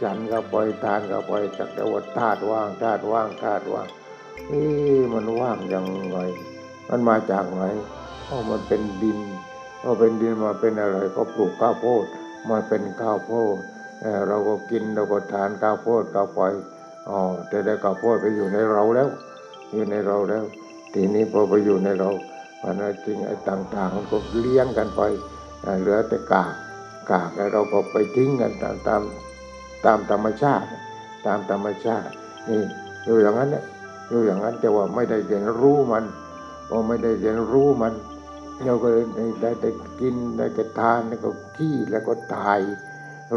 [0.01, 3.87] ฉันก็ไปทานก็ไปจักแต่ว่าธาตุว่างธาตุว่างธาตุว่าง
[4.47, 4.63] เอ๊
[5.13, 6.17] มันว่างยังไง
[6.89, 7.63] มันมาจากไหน
[8.25, 9.19] เพราะมันเป็นดิน
[9.81, 12.05] พอเป็นดินมาเป็นอะไรก็ปลูกข้าวโพด
[12.49, 13.57] มาเป็นข้าวโพด
[14.27, 16.41] เราก็กินเราก็ทานข้าวโพดข้าวไป
[17.09, 19.07] อ๋อแต่ได้ข้าวโพดไปอยู่ในเราแล้ว
[19.73, 20.43] อยู่ในเราแล้ว
[20.93, 22.09] ทีนี้พอไปอยู่ในเรา
[22.63, 22.75] มัน
[23.05, 25.01] จริงไอ้ต่างๆมันก็เลี้ยงกันไป
[25.79, 26.53] เหลือแต่กาก
[27.11, 29.01] กากแล้วเราก็ไปทิ้งกันตามตาม
[29.85, 30.67] ตามธรรมชาติ
[31.25, 32.11] ตามธรรมชาติ
[32.49, 32.61] นี่
[33.05, 33.63] อยู่อย่างนั้นเนี่ย
[34.09, 36.03] อยู่อย่างนั้นแต่ว่าไม่ได้เรียนรู้มัน
[36.69, 37.93] พอไม่ได้เรียนรู้มัน
[38.65, 38.87] เราก็
[39.41, 42.59] ได้แต่กินได้แต่ทานแล้วก็ขี้แล้วก็ตาย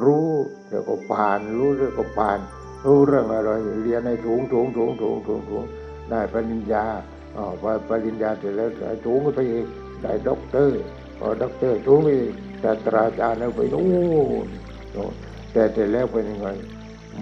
[0.05, 0.29] รู้
[0.71, 2.39] แล้วก็ผ่าน รู้แล้วก็ผ่าน
[2.85, 3.51] รู้เรื่องอะไร
[3.83, 5.65] เรียนในถุงถุงถุงถุงถุงถุง
[6.11, 6.85] ได้ปริญญา
[7.37, 9.67] อ๋อพอปริญญาเสร็จแล้วได้ถุงไปอีก
[10.03, 10.81] ได้ด็อกเตอร์
[11.19, 13.83] พอด็อกเตอร์ถุงไปอีกศาสตราจารย์แล้วไปโน่
[14.45, 14.47] น
[14.93, 15.13] โน่น
[15.53, 16.49] แต่เสร็จแล้วเป็นยังไง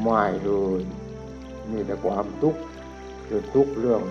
[0.00, 0.80] ไม่เลย
[1.70, 2.60] มีแต่ความทุกข์
[3.26, 4.02] คือทุกเรื่อง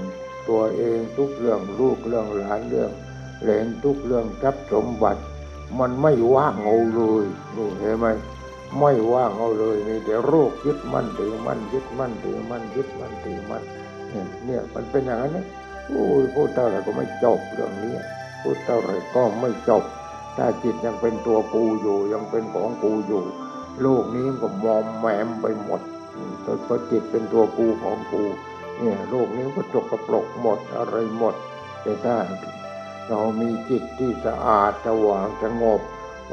[0.49, 2.91] ตัวเองทุกเรื่องลูกเรื่องหลานเรื่อง
[3.41, 5.22] เหลนทุกเรื่องทรัพย์สมบัติ
[5.80, 7.26] มันไม่ว่างเอาเลย
[7.80, 8.08] เห็นไหม
[8.80, 13.63] ไม่ว่างเอาเลยมีแต่โรคยึดมั่นถือมั่นยึดมั่นถือมั่นยึดมั่นถือมั่น
[14.09, 15.45] เนี่ยเนี่ยมันเป็นอย่างนั้นนะ
[15.88, 17.93] โอ้ยพูดเท่าไหร่ก็ไม่จบเรื่องนี้
[18.41, 19.84] พูดเท่าไหร่ก็ไม่จบ
[20.38, 23.24] ถ้าจิตยังเป็นตัวกูอยู่ยังเป็นของกูอยู่
[23.82, 25.82] โลกนี้ก็มอมแมมไปหมด
[26.41, 28.24] เพราะจิตเป็นตัวกูของกู
[28.80, 31.36] เนี่ยโลกนี้ก็จกกระปรกหมดอะไรหมด
[31.82, 32.15] แต่ถ้า
[33.09, 35.82] เรามีจิตที่สะอาดสว่างสงบ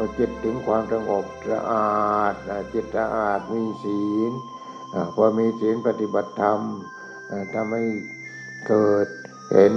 [0.01, 2.35] พอจิตถึงความสงบสะอาด
[2.73, 4.33] จิตสะอาดมีศีล
[5.15, 6.61] พอมีศีลปฏิบัติธรรม
[7.55, 7.85] ทำให้
[8.69, 9.09] เกิด
[9.53, 9.75] เห็น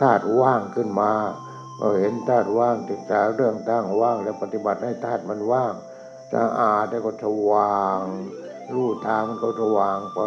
[0.00, 1.12] ธาตุว่างขึ้นมา
[1.78, 5.74] พอเห็นธาตุว่างศึกษาเรื่องตั้งว่าง แล้วปฏิบัติให้ธาตุมันว่าง
[6.34, 8.02] สะอาดแล้วก็สว่าง
[8.74, 10.20] รูทางมันก็สว่างไป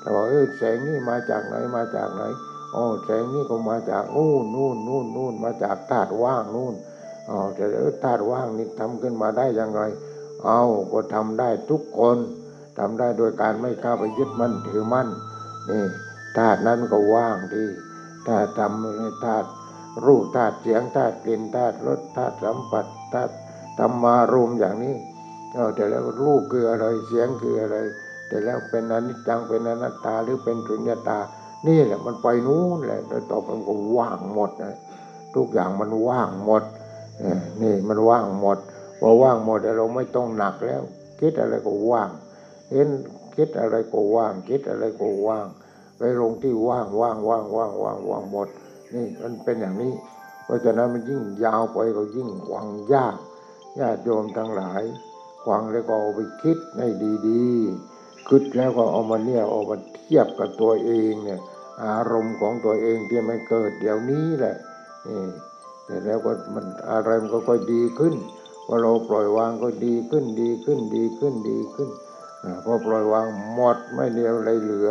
[0.00, 2.22] แต่ว่าเออแสงนี่มาจากไหนมาจากไหน
[2.74, 6.74] อ๋อแสงนี่ก็มาจากนู่นนู่นนู่นนู่นมาจากธาตุว่างนู่น
[7.28, 9.80] อ๋อแต่เออธาตุว่างนี่ทำขึ้นมาได้ยังไง
[10.44, 10.62] เอา
[10.92, 12.18] ก็ทำได้ทุกคน
[12.78, 15.08] ทำได้โดยการไม่เข้าไปยึดมั่นถือมั่น
[15.70, 15.82] นี่
[16.36, 17.64] ธาตุนั้นก็ว่างดี
[18.28, 19.48] ธาตุทำธาตุ
[20.04, 23.34] รูปธาตุเสียงธาตุกลิ่นธาตุรสธาตุสัมผัสธาตุ
[23.78, 24.96] ธรรมารมอย่างนี้
[25.52, 27.76] เอาแต่แล้วรูปคืออะไรเสียงคืออะไร
[28.28, 31.20] แต่แล้วเป็นอนิจจังเป็นอนัตตาหรือเป็นสุญญตา
[31.66, 34.74] นี่แหละมันไปนู้นแหละแล้วต่อไปมันก็ว่างหมดนะ
[35.36, 36.62] ทุกอย่างมันว่างหมด
[37.62, 38.58] นี่มันว่างหมด
[39.00, 40.82] พอว่างหมดเราไม่ต้องหนักแล้ว
[41.20, 42.10] คิดอะไรก็ว่าง
[42.70, 42.88] เห็น
[43.36, 45.46] คิดอะไรก็ว่าง คิดอะไรก็ว่าง
[45.98, 48.48] ไปลงที่ว่างว่างว่างว่างว่างว่างหมด
[48.94, 49.92] นี่มันเป็นอย่างนี้
[50.44, 53.16] เพราะฉะนั้นมันยิ่งยาวไปก็ยิ่งวังยาก
[53.80, 54.82] ญาติโยมทั้งหลาย
[55.48, 56.88] วังแล้วก็เอาไปคิดให้
[57.28, 61.40] ดีๆคิดแล้วก็เอามาเนี่ยเอามาเทียบกับตัวเองเนี่ย
[61.84, 64.56] อารมณ์ของตัวเองที่มันเกิดเดี๋ยวนี้แหละ
[65.08, 65.22] นี่
[65.86, 68.14] แต่แล้วก็มันอะไรมันก็ค่อยดีขึ้น
[68.66, 71.90] พอเราปล่อยวางก็ดีขึ้นดีขึ้นดีขึ้นดีขึ้น
[72.64, 74.90] พอปล่อยวางหมดไม่เหลืออะไรเหลือ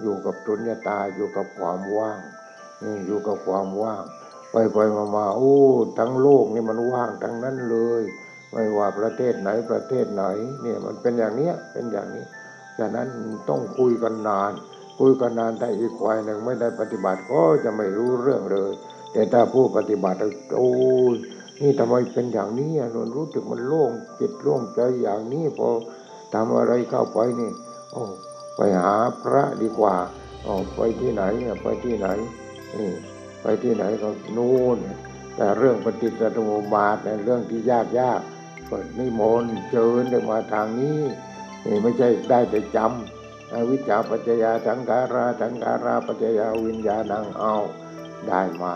[0.00, 2.18] อยู่กับตุนยตาอยู่กับความว่าง
[2.82, 4.02] นี่อยู่กับความว่าง
[4.52, 5.56] ไปไปมามาโอ้
[5.98, 8.02] ทั้งโลกนี่มันว่างทั้งนั้นเลย
[8.52, 10.24] ไม่ว่าประเทศไหนประเทศไหน
[10.62, 12.24] เนี่ยมันเป็นอย่างเนี้ยเป็นอย่างนี้
[12.78, 13.08] ฉะนั้น
[13.48, 14.52] ต้องคุยกันนาน
[14.98, 18.72] คุยกันนานแต่อีกฝ่ายหนึ่งไม่ได้ปฏิบัติก็จะไม่รู้เรื่องเลย
[19.12, 20.18] แต่ถ้าผู้ปฏิบัติ
[20.56, 20.70] โอ้
[21.60, 25.68] นี่ทำไมเป็นอย่างนี้นนรู้สึกมันโล่งจิตโล่งใจอย่างนี้พอ
[26.34, 27.50] ทำอะไรเข้าไปนี่
[27.92, 28.02] โอ้
[28.56, 29.96] ไปหาพระดีกว่า
[30.42, 31.22] โอ๋อไปที่ไหน
[31.62, 32.08] ไปที่ไหน
[32.76, 32.90] นี่
[33.42, 34.78] ไปที่ไหนก็นู่น
[35.36, 38.20] แต่เรื่องปฏิจจสมุปบาทเนเรื่องที่ยากยาก
[38.68, 41.00] เปิดนิมนต์เชิญมาทางนี้
[41.64, 47.54] นี่ไม่ใช่ได้แต่จำวิชาปัจจยาสังขาราสังขาราปัจจยาวิญญาณังเอา
[48.26, 48.74] ได้มา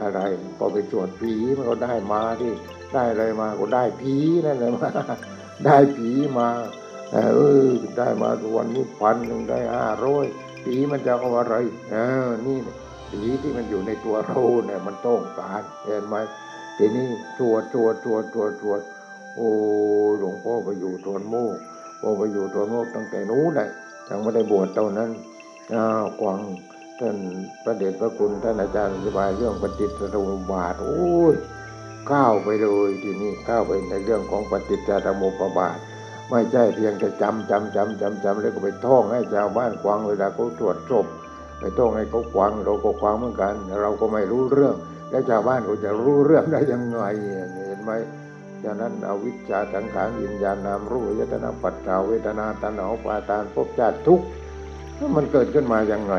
[0.00, 0.20] อะไร
[0.58, 2.52] ก็ไปสวดผีมันก็ได้มาที่
[2.94, 4.14] ได้อะไรมาก็ได้ผี
[4.46, 4.90] นั่นเลยมา
[5.64, 6.48] ได้ผีมา
[7.12, 7.18] เอ
[7.66, 7.68] อ
[7.98, 10.26] ได้มาวันนี้พันหนึ่งได้ห้าร้อย
[10.64, 11.54] ผีมันจะเอาอะไร
[11.90, 12.58] เออนี่
[13.10, 16.16] ผีที่มันอยู่ในตัวเราเนี่ยมันต้องการเห็นไหม
[16.78, 18.80] ทีนี้ตรวจตรวจตรวจตรวจตรวจ
[19.36, 19.48] โอ้
[20.18, 21.56] หลวงพ่อไปอยู่ทวนโมก
[22.00, 23.68] พ่อไปอยู่ทวนโมกตั้งแต่นู้นเลย
[24.08, 25.10] ยังไม่ได้บวชเท่านั้น
[25.74, 26.40] อ้าวกวาง
[27.00, 27.16] ท่าน
[27.64, 31.34] พระเดชพระคุณท่านอาจารย์อธิบายเรื่องปฏิจจสมุปบาทโอ้ย
[32.12, 35.78] ก้าวไปเลยทีนี้ก้าวไปในเรื่องของปฏิจจสมุปบาท
[36.30, 41.06] ไม่ใช่เพียงแต่จำจำจำจำจำแล้วก็ไปท่องให้ชาวบ้านควังเวลาเขาตรวจศพ
[41.60, 44.74] ไปท่องให้เขาควังเราก็ควังเหมือนกัน เราก็ไม่รู้เรื่อง
[45.10, 47.02] แล้วชาวบ้านเขาจะรู้เรื่องได้ยังไง
[47.66, 47.92] เห็นไหม
[48.64, 54.26] ฉะนั้นอวิชชาสังขารวิญญาณนามรู้ยตนาปัจจาเวทนาตัณหาปาตานภพชาติทุกข์
[55.16, 56.14] มันเกิดขึ้นมาอย่างไง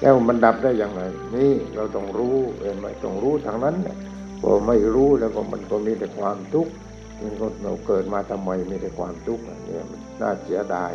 [0.00, 1.02] แล้วมันดับได้อย่างไร
[1.34, 3.96] นี่เราต้องรู้เห็นไหมต้องรู้ทางนั้นเนี่ย
[4.42, 6.72] พอไม่รู้แล้วก็มันก็มีแต่ความทุกข์
[7.22, 10.92] มันก็เราเกิดมาทำไมมีแต่ความทุกข์เนี่ยมันน่าเสียดาย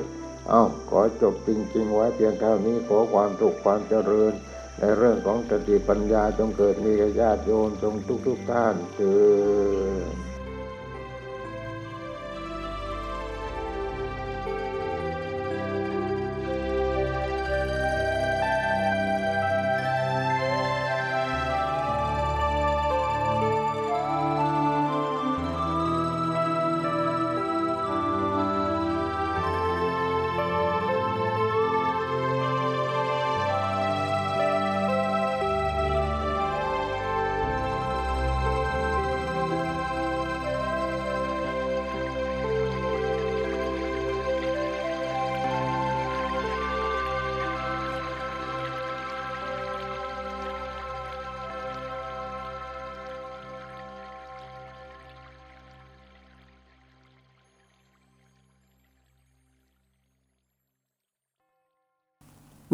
[0.49, 4.34] เอ้าขอจบจริงๆไว้เพียงเท่านี้ขอความทุขความเจริญ
[4.80, 7.93] ในเรื่องของสติปัญญาจงเกิดมีญาติโยมจง
[8.26, 9.16] ทุกๆท่านเถิ
[10.32, 10.32] ด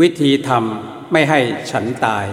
[0.01, 1.39] วิธีทำไม่ให้
[1.71, 2.25] ฉันตาย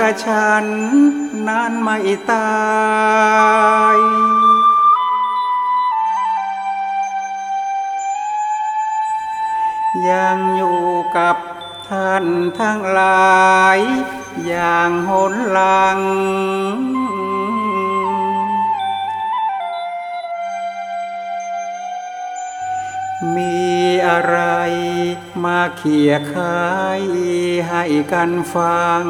[0.00, 0.64] กับฉัน
[1.48, 1.98] นั้นไม่
[2.30, 2.48] ตา
[3.94, 3.96] ย
[10.10, 10.82] ยังอยู่
[11.16, 11.36] กับ
[11.88, 12.24] ท่าน
[12.60, 13.78] ทั้งหลาย
[14.46, 15.98] อย่างหนหลัง
[23.36, 23.58] มี
[24.06, 24.38] อะไร
[25.44, 26.66] มาเขี่ยคา
[27.00, 27.02] ย
[27.68, 29.04] ให้กันฟัง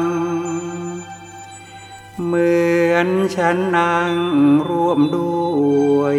[2.25, 2.57] เหมื
[2.91, 4.15] อนฉันนั่ง
[4.69, 5.37] ร่วมด้
[5.97, 6.17] วย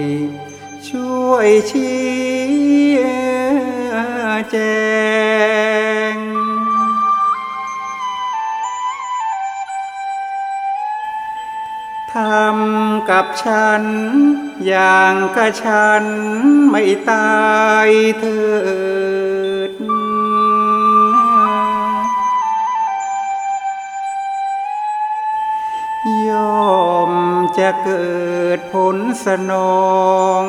[0.88, 2.88] ช่วยชี้
[4.51, 4.57] แจ
[6.12, 6.16] ง
[12.12, 13.82] ทำกับฉัน
[14.66, 16.05] อย่างกับฉัน
[16.70, 17.38] ไม่ตา
[17.86, 17.88] ย
[18.18, 18.40] เถิ
[19.70, 19.72] ด
[26.29, 26.68] ย่อ
[27.11, 27.12] ม
[27.59, 28.09] จะเกิ
[28.57, 29.89] ดผลสนอ
[30.41, 30.43] ง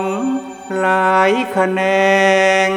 [0.80, 1.82] หลายแขน
[2.68, 2.70] ง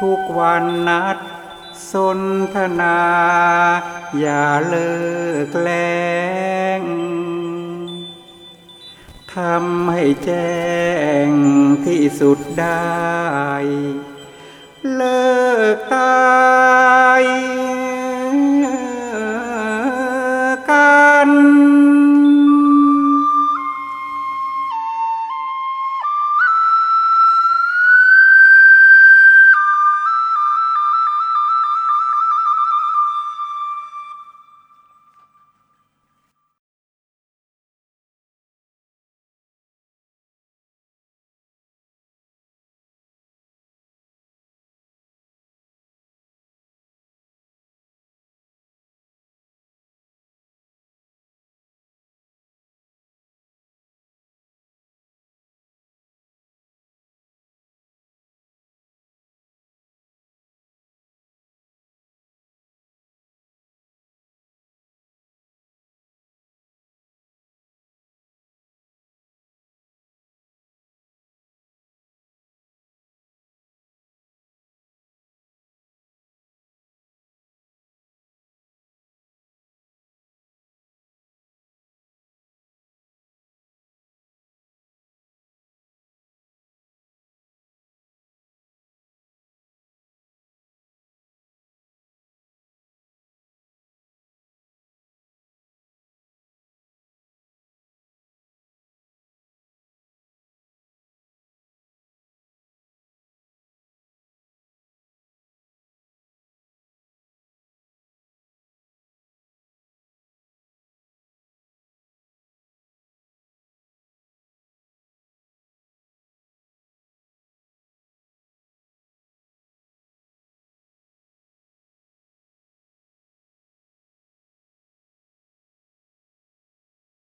[0.00, 1.18] ทุกวันนัด
[1.92, 2.20] สน
[2.54, 3.00] ทนา
[4.18, 4.92] อย่าเลิ
[5.46, 5.98] กแล้
[6.80, 6.82] ง
[9.34, 10.58] ทำให้แจ้
[11.26, 11.28] ง
[11.86, 12.88] ที่สุดได้
[14.96, 15.28] เลิ
[15.74, 17.24] กตาย
[20.70, 21.57] กัน